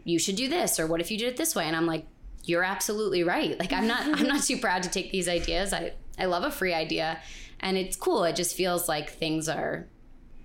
you 0.06 0.18
should 0.18 0.36
do 0.36 0.48
this, 0.48 0.78
or 0.78 0.86
what 0.86 1.00
if 1.00 1.10
you 1.10 1.18
did 1.18 1.28
it 1.28 1.36
this 1.36 1.54
way? 1.54 1.64
And 1.64 1.74
I'm 1.76 1.84
like, 1.84 2.06
you're 2.44 2.62
absolutely 2.62 3.24
right. 3.24 3.58
Like 3.58 3.72
I'm 3.72 3.86
not 3.86 4.02
I'm 4.20 4.26
not 4.26 4.44
too 4.44 4.58
proud 4.58 4.84
to 4.84 4.88
take 4.88 5.10
these 5.10 5.28
ideas. 5.28 5.72
I 5.72 5.92
I 6.18 6.26
love 6.26 6.44
a 6.44 6.50
free 6.50 6.72
idea 6.72 7.18
and 7.60 7.76
it's 7.76 7.96
cool. 7.96 8.24
It 8.24 8.36
just 8.36 8.54
feels 8.56 8.88
like 8.88 9.10
things 9.10 9.48
are 9.48 9.86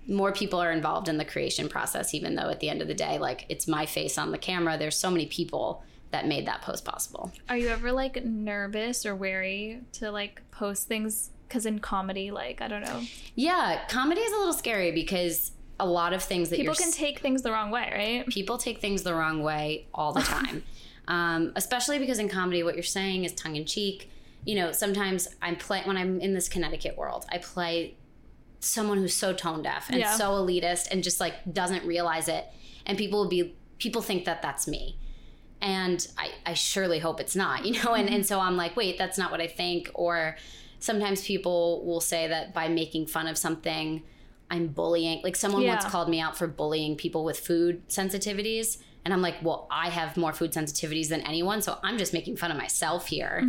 more 0.08 0.32
people 0.32 0.60
are 0.60 0.72
involved 0.72 1.08
in 1.08 1.16
the 1.16 1.24
creation 1.24 1.68
process 1.68 2.12
even 2.12 2.34
though 2.34 2.50
at 2.50 2.58
the 2.58 2.68
end 2.68 2.82
of 2.82 2.88
the 2.88 2.94
day 2.94 3.18
like 3.18 3.46
it's 3.48 3.68
my 3.68 3.86
face 3.86 4.18
on 4.18 4.32
the 4.32 4.38
camera. 4.38 4.76
There's 4.76 4.96
so 4.96 5.10
many 5.12 5.26
people 5.26 5.84
that 6.10 6.26
made 6.26 6.46
that 6.46 6.62
post 6.62 6.84
possible. 6.84 7.30
Are 7.48 7.56
you 7.56 7.68
ever 7.68 7.92
like 7.92 8.24
nervous 8.24 9.06
or 9.06 9.14
wary 9.14 9.80
to 9.92 10.10
like 10.10 10.42
post 10.50 10.88
things? 10.88 11.30
Because 11.46 11.66
in 11.66 11.80
comedy, 11.80 12.30
like, 12.30 12.62
I 12.62 12.68
don't 12.68 12.80
know, 12.80 13.02
Yeah, 13.34 13.82
comedy 13.88 14.22
is 14.22 14.32
a 14.32 14.36
little 14.38 14.54
scary 14.54 14.90
because 14.90 15.52
a 15.82 15.86
lot 15.86 16.12
of 16.12 16.22
things 16.22 16.48
that 16.50 16.56
people 16.56 16.74
can 16.74 16.92
take 16.92 17.18
things 17.18 17.42
the 17.42 17.50
wrong 17.50 17.70
way, 17.70 17.86
right? 17.92 18.26
people 18.28 18.56
take 18.58 18.78
things 18.80 19.02
the 19.02 19.14
wrong 19.14 19.42
way 19.42 19.86
all 19.92 20.12
the 20.12 20.22
time. 20.22 20.62
Um, 21.08 21.52
especially 21.56 21.98
because 21.98 22.20
in 22.20 22.28
comedy 22.28 22.62
what 22.62 22.74
you're 22.76 22.84
saying 23.00 23.24
is 23.24 23.32
tongue-in-cheek. 23.32 24.08
You 24.44 24.54
know 24.54 24.70
sometimes 24.72 25.20
i'm 25.42 25.56
play 25.56 25.82
when 25.84 25.96
i'm 25.96 26.20
in 26.20 26.32
this 26.32 26.48
connecticut 26.48 26.96
world 26.96 27.26
i 27.34 27.38
play 27.38 27.96
someone 28.60 28.98
who's 28.98 29.12
so 29.14 29.32
tone 29.32 29.62
deaf 29.62 29.88
and 29.90 29.98
Yeah. 29.98 30.14
so 30.14 30.30
elitist 30.30 30.84
and 30.92 31.02
just 31.02 31.18
like 31.18 31.34
doesn't 31.52 31.84
realize 31.84 32.28
it. 32.28 32.44
And 32.86 32.96
people 32.96 33.18
will 33.20 33.28
be 33.28 33.54
people 33.78 34.00
think 34.00 34.24
that 34.26 34.42
that's 34.42 34.68
me. 34.68 34.96
And 35.60 36.06
I, 36.16 36.30
I 36.46 36.54
surely 36.54 37.00
hope 37.00 37.18
it's 37.20 37.36
not 37.36 37.64
you 37.66 37.82
know? 37.82 37.94
And, 37.94 38.08
and 38.08 38.24
so 38.24 38.38
i'm 38.38 38.56
like 38.56 38.76
wait 38.76 38.96
that's 38.96 39.18
not 39.18 39.32
what 39.32 39.40
i 39.40 39.48
think. 39.48 39.90
Or 39.94 40.36
sometimes 40.78 41.24
people 41.26 41.84
will 41.84 42.00
say 42.00 42.28
that 42.28 42.54
by 42.54 42.68
making 42.68 43.06
fun 43.06 43.26
of 43.26 43.36
something 43.36 44.04
i'm 44.52 44.68
bullying 44.68 45.20
like 45.24 45.34
someone 45.34 45.66
once 45.66 45.84
called 45.84 46.08
me 46.08 46.20
out 46.20 46.36
for 46.36 46.46
bullying 46.46 46.94
people 46.96 47.24
with 47.24 47.38
food 47.38 47.86
sensitivities 47.88 48.78
and 49.04 49.12
i'm 49.12 49.20
like 49.20 49.34
well 49.42 49.66
i 49.70 49.88
have 49.88 50.16
more 50.16 50.32
food 50.32 50.52
sensitivities 50.52 51.08
than 51.08 51.20
anyone 51.22 51.60
so 51.60 51.78
i'm 51.82 51.98
just 51.98 52.12
making 52.12 52.36
fun 52.36 52.50
of 52.50 52.56
myself 52.56 53.06
here 53.06 53.42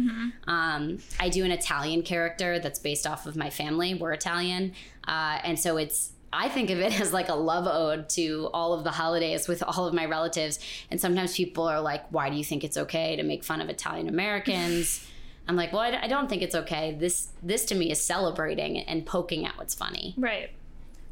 um, 0.48 0.98
i 1.20 1.30
do 1.30 1.44
an 1.44 1.52
italian 1.52 2.02
character 2.02 2.58
that's 2.58 2.80
based 2.80 3.06
off 3.06 3.28
of 3.28 3.36
my 3.36 3.50
family 3.50 3.94
we're 3.94 4.14
italian 4.14 4.74
uh, 5.08 5.38
and 5.44 5.60
so 5.60 5.78
it's 5.78 6.14
I 6.34 6.50
think 6.50 6.72
of 6.72 6.80
it 6.80 7.00
as 7.00 7.14
like 7.14 7.30
a 7.30 7.36
love 7.36 7.68
ode 7.68 8.10
to 8.10 8.50
all 8.54 8.74
of 8.74 8.84
the 8.84 8.92
holidays 8.92 9.48
with 9.48 9.62
all 9.62 9.86
of 9.86 9.94
my 9.94 10.06
relatives. 10.06 10.60
And 10.90 11.00
sometimes 11.00 11.38
people 11.38 11.66
are 11.66 11.80
like, 11.80 12.06
why 12.10 12.30
do 12.30 12.36
you 12.36 12.44
think 12.44 12.64
it's 12.64 12.76
okay 12.76 13.16
to 13.16 13.24
make 13.24 13.44
fun 13.44 13.62
of 13.62 13.70
Italian 13.70 14.10
Americans? 14.10 15.06
I'm 15.48 15.56
like, 15.56 15.74
well, 15.74 15.82
I, 15.82 16.00
I 16.04 16.08
don't 16.08 16.30
think 16.30 16.42
it's 16.42 16.56
okay. 16.56 16.96
This 16.98 17.30
this 17.42 17.66
to 17.66 17.76
me 17.76 17.92
is 17.92 18.02
celebrating 18.02 18.80
and 18.80 19.06
poking 19.06 19.46
at 19.46 19.58
what's 19.58 19.76
funny. 19.76 20.14
Right. 20.18 20.52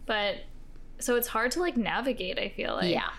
But 0.05 0.37
so 0.99 1.15
it's 1.15 1.27
hard 1.27 1.51
to 1.51 1.59
like 1.59 1.77
navigate, 1.77 2.39
I 2.39 2.49
feel 2.49 2.75
like. 2.75 2.93
Yeah, 2.93 3.09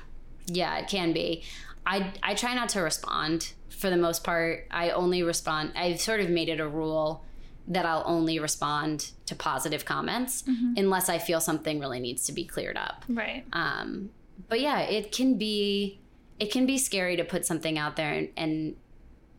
yeah, 0.46 0.78
it 0.78 0.88
can 0.88 1.12
be. 1.12 1.42
I 1.86 2.12
I 2.22 2.34
try 2.34 2.54
not 2.54 2.68
to 2.70 2.80
respond 2.80 3.52
for 3.68 3.90
the 3.90 3.96
most 3.96 4.24
part. 4.24 4.66
I 4.70 4.90
only 4.90 5.22
respond. 5.22 5.72
I've 5.74 6.00
sort 6.00 6.20
of 6.20 6.30
made 6.30 6.48
it 6.48 6.60
a 6.60 6.68
rule 6.68 7.24
that 7.68 7.86
I'll 7.86 8.02
only 8.06 8.38
respond 8.38 9.12
to 9.26 9.36
positive 9.36 9.84
comments 9.84 10.42
unless 10.76 11.08
I 11.08 11.18
feel 11.18 11.40
something 11.40 11.78
really 11.78 12.00
needs 12.00 12.26
to 12.26 12.32
be 12.32 12.44
cleared 12.44 12.76
up. 12.76 13.04
Right. 13.08 13.44
Um, 13.52 14.10
but 14.48 14.60
yeah, 14.60 14.80
it 14.80 15.12
can 15.12 15.38
be 15.38 16.00
it 16.40 16.50
can 16.50 16.66
be 16.66 16.76
scary 16.76 17.16
to 17.16 17.24
put 17.24 17.46
something 17.46 17.78
out 17.78 17.96
there 17.96 18.12
and, 18.12 18.28
and 18.36 18.76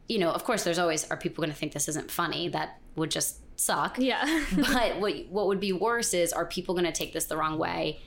you 0.08 0.20
know, 0.20 0.32
of 0.32 0.44
course, 0.44 0.64
there's 0.64 0.80
always 0.80 1.10
are 1.10 1.18
people 1.18 1.42
going 1.42 1.52
to 1.52 1.58
think 1.58 1.74
this 1.74 1.88
isn't 1.88 2.12
funny? 2.12 2.50
That 2.50 2.80
would 2.96 3.12
just 3.12 3.38
suck. 3.56 3.98
Yeah. 4.00 4.44
but 4.56 5.00
what 5.00 5.28
what 5.30 5.48
would 5.48 5.60
be 5.60 5.74
worse 5.74 6.14
is 6.14 6.34
are 6.34 6.46
people 6.46 6.76
going 6.76 6.86
to 6.86 6.92
take 6.92 7.14
this 7.14 7.26
the 7.26 7.38
wrong 7.38 7.58
way? 7.58 8.00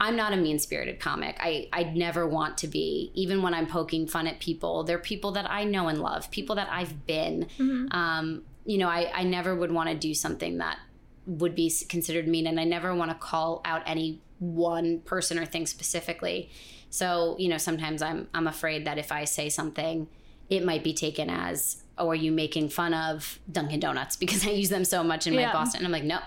I'm 0.00 0.16
not 0.16 0.32
a 0.32 0.36
mean 0.36 0.58
spirited 0.58 0.98
comic. 1.00 1.36
I 1.40 1.68
I 1.72 1.84
never 1.84 2.26
want 2.26 2.58
to 2.58 2.66
be. 2.66 3.12
Even 3.14 3.42
when 3.42 3.54
I'm 3.54 3.66
poking 3.66 4.06
fun 4.06 4.26
at 4.26 4.40
people, 4.40 4.84
they're 4.84 4.98
people 4.98 5.32
that 5.32 5.48
I 5.50 5.64
know 5.64 5.88
and 5.88 6.00
love, 6.00 6.30
people 6.30 6.56
that 6.56 6.68
I've 6.70 7.06
been. 7.06 7.48
Um, 7.92 8.42
you 8.64 8.78
know, 8.78 8.88
I 8.88 9.10
I 9.14 9.22
never 9.24 9.54
would 9.54 9.70
want 9.70 9.90
to 9.90 9.94
do 9.94 10.14
something 10.14 10.58
that 10.58 10.78
would 11.26 11.54
be 11.54 11.72
considered 11.88 12.26
mean, 12.26 12.46
and 12.46 12.58
I 12.58 12.64
never 12.64 12.94
want 12.94 13.10
to 13.10 13.16
call 13.16 13.60
out 13.64 13.82
any 13.86 14.20
one 14.38 15.00
person 15.00 15.38
or 15.38 15.46
thing 15.46 15.66
specifically. 15.66 16.50
So 16.90 17.36
you 17.38 17.48
know, 17.48 17.58
sometimes 17.58 18.02
I'm 18.02 18.28
I'm 18.34 18.46
afraid 18.46 18.86
that 18.86 18.98
if 18.98 19.12
I 19.12 19.24
say 19.24 19.48
something, 19.48 20.08
it 20.50 20.64
might 20.64 20.82
be 20.82 20.92
taken 20.92 21.30
as, 21.30 21.81
"Oh, 21.98 22.08
are 22.10 22.14
you 22.14 22.32
making 22.32 22.68
fun 22.70 22.94
of 22.94 23.38
Dunkin' 23.50 23.80
Donuts?" 23.80 24.16
Because 24.20 24.46
I 24.46 24.50
use 24.50 24.68
them 24.68 24.84
so 24.84 25.02
much 25.02 25.26
in 25.26 25.34
my 25.34 25.42
Yeah. 25.42 25.52
Boston. 25.52 25.78
And 25.78 25.86
I'm 25.86 25.92
like, 25.92 26.04
no, 26.04 26.18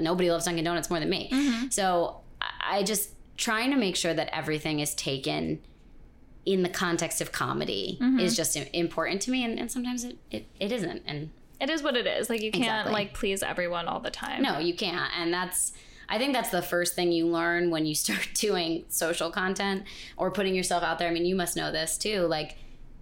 nobody 0.00 0.30
loves 0.30 0.44
Dunkin' 0.44 0.64
Donuts 0.64 0.90
more 0.90 1.00
than 1.00 1.10
me. 1.10 1.28
Mm-hmm. 1.32 1.68
So 1.70 2.20
I 2.60 2.82
just 2.82 3.10
trying 3.36 3.70
to 3.70 3.76
make 3.76 3.96
sure 3.96 4.14
that 4.14 4.28
everything 4.36 4.80
is 4.80 4.94
taken 4.94 5.60
in 6.44 6.62
the 6.62 6.68
context 6.68 7.20
of 7.20 7.30
comedy 7.32 7.98
mm-hmm. 8.00 8.18
is 8.18 8.36
just 8.36 8.56
important 8.72 9.22
to 9.22 9.30
me, 9.30 9.44
and, 9.44 9.58
and 9.58 9.70
sometimes 9.70 10.04
it, 10.04 10.18
it, 10.30 10.46
it 10.58 10.72
isn't. 10.72 11.02
And 11.06 11.30
It 11.60 11.70
is 11.70 11.82
what 11.82 11.96
it 11.96 12.06
is. 12.06 12.28
Like 12.28 12.42
you 12.42 12.50
can't 12.50 12.64
Exactly. 12.64 12.92
like 12.92 13.14
please 13.14 13.42
everyone 13.44 13.86
all 13.86 14.00
the 14.00 14.10
time. 14.10 14.42
no, 14.42 14.58
you 14.58 14.74
can't. 14.74 15.10
And 15.16 15.32
that's, 15.32 15.72
I 16.08 16.18
think 16.18 16.32
that's 16.32 16.50
the 16.50 16.60
first 16.62 16.94
thing 16.96 17.12
you 17.12 17.28
learn 17.28 17.70
when 17.70 17.86
you 17.86 17.94
start 18.06 18.28
doing 18.34 18.84
social 18.88 19.30
content 19.30 19.84
or 20.16 20.32
putting 20.32 20.54
yourself 20.54 20.82
out 20.82 20.98
there. 20.98 21.08
I 21.08 21.12
mean, 21.12 21.24
you 21.26 21.36
must 21.36 21.56
know 21.56 21.70
this 21.70 21.96
too. 21.96 22.22
Like, 22.22 22.56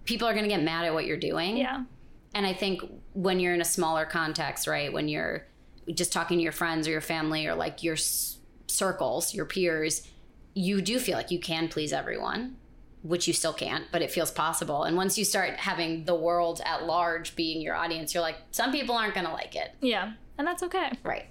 people 0.05 0.27
are 0.27 0.33
going 0.33 0.45
to 0.45 0.49
get 0.49 0.61
mad 0.61 0.85
at 0.85 0.93
what 0.93 1.05
you're 1.05 1.17
doing. 1.17 1.57
Yeah. 1.57 1.83
And 2.33 2.45
I 2.45 2.53
think 2.53 2.81
when 3.13 3.39
you're 3.39 3.53
in 3.53 3.61
a 3.61 3.65
smaller 3.65 4.05
context, 4.05 4.67
right, 4.67 4.91
when 4.91 5.07
you're 5.07 5.45
just 5.93 6.13
talking 6.13 6.37
to 6.37 6.43
your 6.43 6.51
friends 6.51 6.87
or 6.87 6.91
your 6.91 7.01
family 7.01 7.45
or 7.45 7.55
like 7.55 7.83
your 7.83 7.95
s- 7.95 8.37
circles, 8.67 9.33
your 9.33 9.45
peers, 9.45 10.07
you 10.53 10.81
do 10.81 10.99
feel 10.99 11.17
like 11.17 11.31
you 11.31 11.39
can 11.39 11.67
please 11.67 11.91
everyone, 11.91 12.55
which 13.01 13.27
you 13.27 13.33
still 13.33 13.53
can't, 13.53 13.85
but 13.91 14.01
it 14.01 14.11
feels 14.11 14.31
possible. 14.31 14.83
And 14.83 14.95
once 14.95 15.17
you 15.17 15.25
start 15.25 15.51
having 15.57 16.05
the 16.05 16.15
world 16.15 16.61
at 16.65 16.85
large 16.85 17.35
being 17.35 17.61
your 17.61 17.75
audience, 17.75 18.13
you're 18.13 18.23
like, 18.23 18.37
some 18.51 18.71
people 18.71 18.95
aren't 18.95 19.13
going 19.13 19.25
to 19.25 19.33
like 19.33 19.55
it. 19.55 19.73
Yeah. 19.81 20.13
And 20.37 20.47
that's 20.47 20.63
okay. 20.63 20.91
Right. 21.03 21.25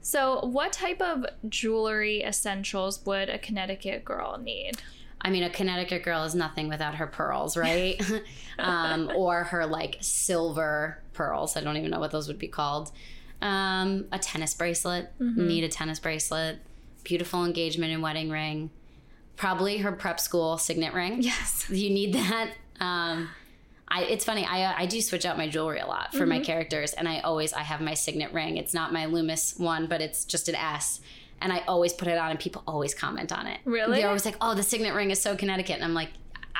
So, 0.00 0.44
what 0.44 0.72
type 0.72 1.00
of 1.00 1.24
jewelry 1.48 2.22
essentials 2.22 3.04
would 3.06 3.30
a 3.30 3.38
Connecticut 3.38 4.04
girl 4.04 4.38
need? 4.38 4.74
I 5.24 5.30
mean, 5.30 5.42
a 5.42 5.50
Connecticut 5.50 6.02
girl 6.02 6.24
is 6.24 6.34
nothing 6.34 6.68
without 6.68 6.96
her 6.96 7.06
pearls, 7.06 7.56
right? 7.56 8.00
um, 8.58 9.10
or 9.16 9.44
her 9.44 9.64
like 9.64 9.96
silver 10.00 11.02
pearls. 11.14 11.56
I 11.56 11.62
don't 11.62 11.78
even 11.78 11.90
know 11.90 11.98
what 12.00 12.10
those 12.10 12.28
would 12.28 12.38
be 12.38 12.48
called. 12.48 12.92
Um, 13.40 14.06
a 14.12 14.18
tennis 14.18 14.54
bracelet. 14.54 15.10
Need 15.18 15.64
a 15.64 15.68
tennis 15.68 15.98
bracelet. 15.98 16.58
Beautiful 17.04 17.44
engagement 17.44 17.92
and 17.92 18.02
wedding 18.02 18.30
ring. 18.30 18.70
Probably 19.36 19.78
her 19.78 19.92
prep 19.92 20.20
school 20.20 20.58
signet 20.58 20.92
ring. 20.92 21.22
Yes. 21.22 21.66
You 21.70 21.90
need 21.90 22.14
that. 22.14 22.52
Um, 22.78 23.30
I, 23.88 24.04
it's 24.04 24.24
funny. 24.24 24.44
I, 24.44 24.82
I 24.82 24.86
do 24.86 25.00
switch 25.00 25.24
out 25.24 25.36
my 25.36 25.48
jewelry 25.48 25.78
a 25.78 25.86
lot 25.86 26.14
for 26.14 26.26
my 26.26 26.40
characters, 26.40 26.94
and 26.94 27.08
I 27.08 27.20
always 27.20 27.52
I 27.52 27.60
have 27.60 27.80
my 27.80 27.94
signet 27.94 28.32
ring. 28.32 28.56
It's 28.56 28.74
not 28.74 28.92
my 28.92 29.06
Loomis 29.06 29.54
one, 29.56 29.86
but 29.86 30.00
it's 30.00 30.24
just 30.24 30.48
an 30.48 30.54
S, 30.54 31.00
and 31.44 31.52
I 31.52 31.58
always 31.68 31.92
put 31.92 32.08
it 32.08 32.18
on, 32.18 32.30
and 32.32 32.40
people 32.40 32.64
always 32.66 32.92
comment 32.94 33.30
on 33.30 33.46
it. 33.46 33.60
Really? 33.64 33.98
They're 33.98 34.08
always 34.08 34.24
like, 34.24 34.36
"Oh, 34.40 34.54
the 34.56 34.64
signet 34.64 34.94
ring 34.94 35.12
is 35.12 35.20
so 35.22 35.36
Connecticut," 35.36 35.76
and 35.76 35.84
I'm 35.84 35.94
like, 35.94 36.08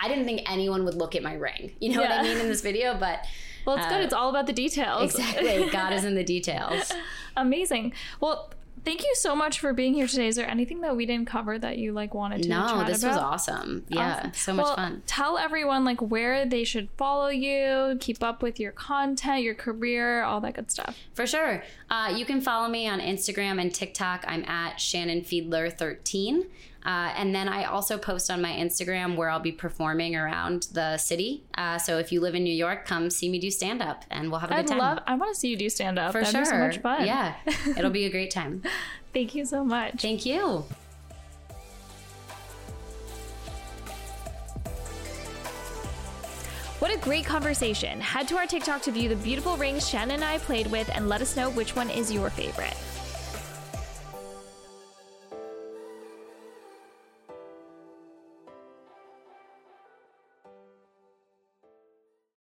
I 0.01 0.07
didn't 0.09 0.25
think 0.27 0.43
anyone 0.51 0.85
would 0.85 0.95
look 0.95 1.17
at 1.17 1.23
my 1.25 1.35
ring. 1.35 1.73
You 1.81 1.95
know 1.95 2.03
what 2.03 2.11
I 2.13 2.23
mean 2.23 2.39
in 2.39 2.49
this 2.49 2.61
video, 2.61 2.95
but 2.99 3.25
Well, 3.67 3.77
it's 3.77 3.87
good. 3.87 4.01
Uh, 4.01 4.05
It's 4.05 4.13
all 4.13 4.29
about 4.31 4.47
the 4.47 4.53
details. 4.53 5.15
exactly, 5.15 5.69
God 5.71 5.93
is 5.95 6.05
in 6.05 6.15
the 6.15 6.25
details. 6.37 6.93
Amazing. 7.37 7.95
Well, 8.21 8.51
thank 8.85 9.03
you 9.03 9.13
so 9.15 9.35
much 9.35 9.59
for 9.61 9.73
being 9.73 9.95
here 9.95 10.07
today. 10.07 10.29
Is 10.29 10.37
there 10.37 10.49
anything 10.49 10.81
that 10.83 10.97
we 10.97 11.07
didn't 11.07 11.27
cover 11.27 11.59
that 11.59 11.79
you 11.79 11.93
like 11.93 12.15
wanted 12.15 12.43
to 12.45 12.49
No, 12.49 12.85
this 12.85 13.03
about? 13.03 13.09
was 13.15 13.19
awesome. 13.19 13.85
Yeah, 13.89 14.17
Awesome. 14.19 14.33
so 14.35 14.53
much 14.55 14.65
Well, 14.65 14.77
fun. 14.77 15.03
Tell 15.07 15.39
everyone 15.39 15.85
like 15.85 16.01
where 16.01 16.45
they 16.47 16.65
should 16.65 16.89
follow 16.97 17.29
you, 17.29 17.97
keep 18.01 18.23
up 18.23 18.43
with 18.43 18.61
your 18.61 18.73
content, 18.73 19.43
your 19.43 19.55
career, 19.55 20.23
all 20.23 20.41
that 20.43 20.55
good 20.55 20.71
stuff. 20.71 20.97
For 21.15 21.27
sure. 21.27 21.63
Uh, 21.91 22.13
you 22.17 22.25
can 22.25 22.41
follow 22.41 22.69
me 22.69 22.87
on 22.89 23.01
Instagram 23.01 23.61
and 23.61 23.75
TikTok. 23.75 24.25
I'm 24.29 24.45
at 24.45 24.81
Shannon 24.81 25.23
Fiedler13. 25.23 26.47
Uh, 26.85 27.13
and 27.17 27.35
then 27.35 27.49
I 27.49 27.65
also 27.65 27.97
post 27.97 28.31
on 28.31 28.43
my 28.43 28.51
Instagram 28.53 29.17
where 29.17 29.31
I'll 29.31 29.41
be 29.41 29.53
performing 29.53 30.17
around 30.17 30.69
the 30.73 30.99
city. 30.99 31.45
Uh, 31.57 31.79
so 31.79 31.99
if 31.99 32.13
you 32.13 32.21
live 32.21 32.35
in 32.35 32.45
New 32.45 32.53
York, 32.53 32.85
come 32.87 33.09
see 33.11 33.29
me 33.29 33.39
do 33.39 33.51
stand 33.51 33.81
up 33.81 34.05
and 34.11 34.31
we'll 34.31 34.41
have 34.41 34.51
a 34.51 34.55
I'd 34.57 34.67
good 34.67 34.73
time. 34.73 34.79
love. 34.79 34.99
I 35.07 35.15
want 35.15 35.35
to 35.35 35.41
see 35.41 35.49
you 35.49 35.57
do 35.57 35.71
stand 35.71 35.99
up. 35.99 36.13
For 36.13 36.21
That'd 36.21 36.33
sure. 36.33 36.43
be 36.43 36.47
so 36.47 36.59
much 36.59 36.79
fun. 36.79 37.07
Yeah, 37.07 37.35
it'll 37.77 37.91
be 37.91 38.05
a 38.05 38.11
great 38.11 38.31
time. 38.31 38.63
Thank 39.15 39.35
you 39.35 39.45
so 39.47 39.65
much. 39.65 40.03
Thank 40.03 40.27
you. 40.27 40.65
What 46.81 46.93
a 46.93 46.99
great 46.99 47.25
conversation. 47.25 47.99
Head 48.01 48.29
to 48.29 48.37
our 48.37 48.47
TikTok 48.47 48.83
to 48.83 48.91
view 48.91 49.09
the 49.09 49.17
beautiful 49.17 49.57
rings 49.57 49.89
Shannon 49.89 50.17
and 50.17 50.25
I 50.25 50.37
played 50.39 50.67
with 50.67 50.91
and 50.95 51.09
let 51.09 51.23
us 51.23 51.35
know 51.35 51.49
which 51.51 51.75
one 51.75 51.89
is 51.89 52.13
your 52.13 52.29
favorite. 52.29 52.77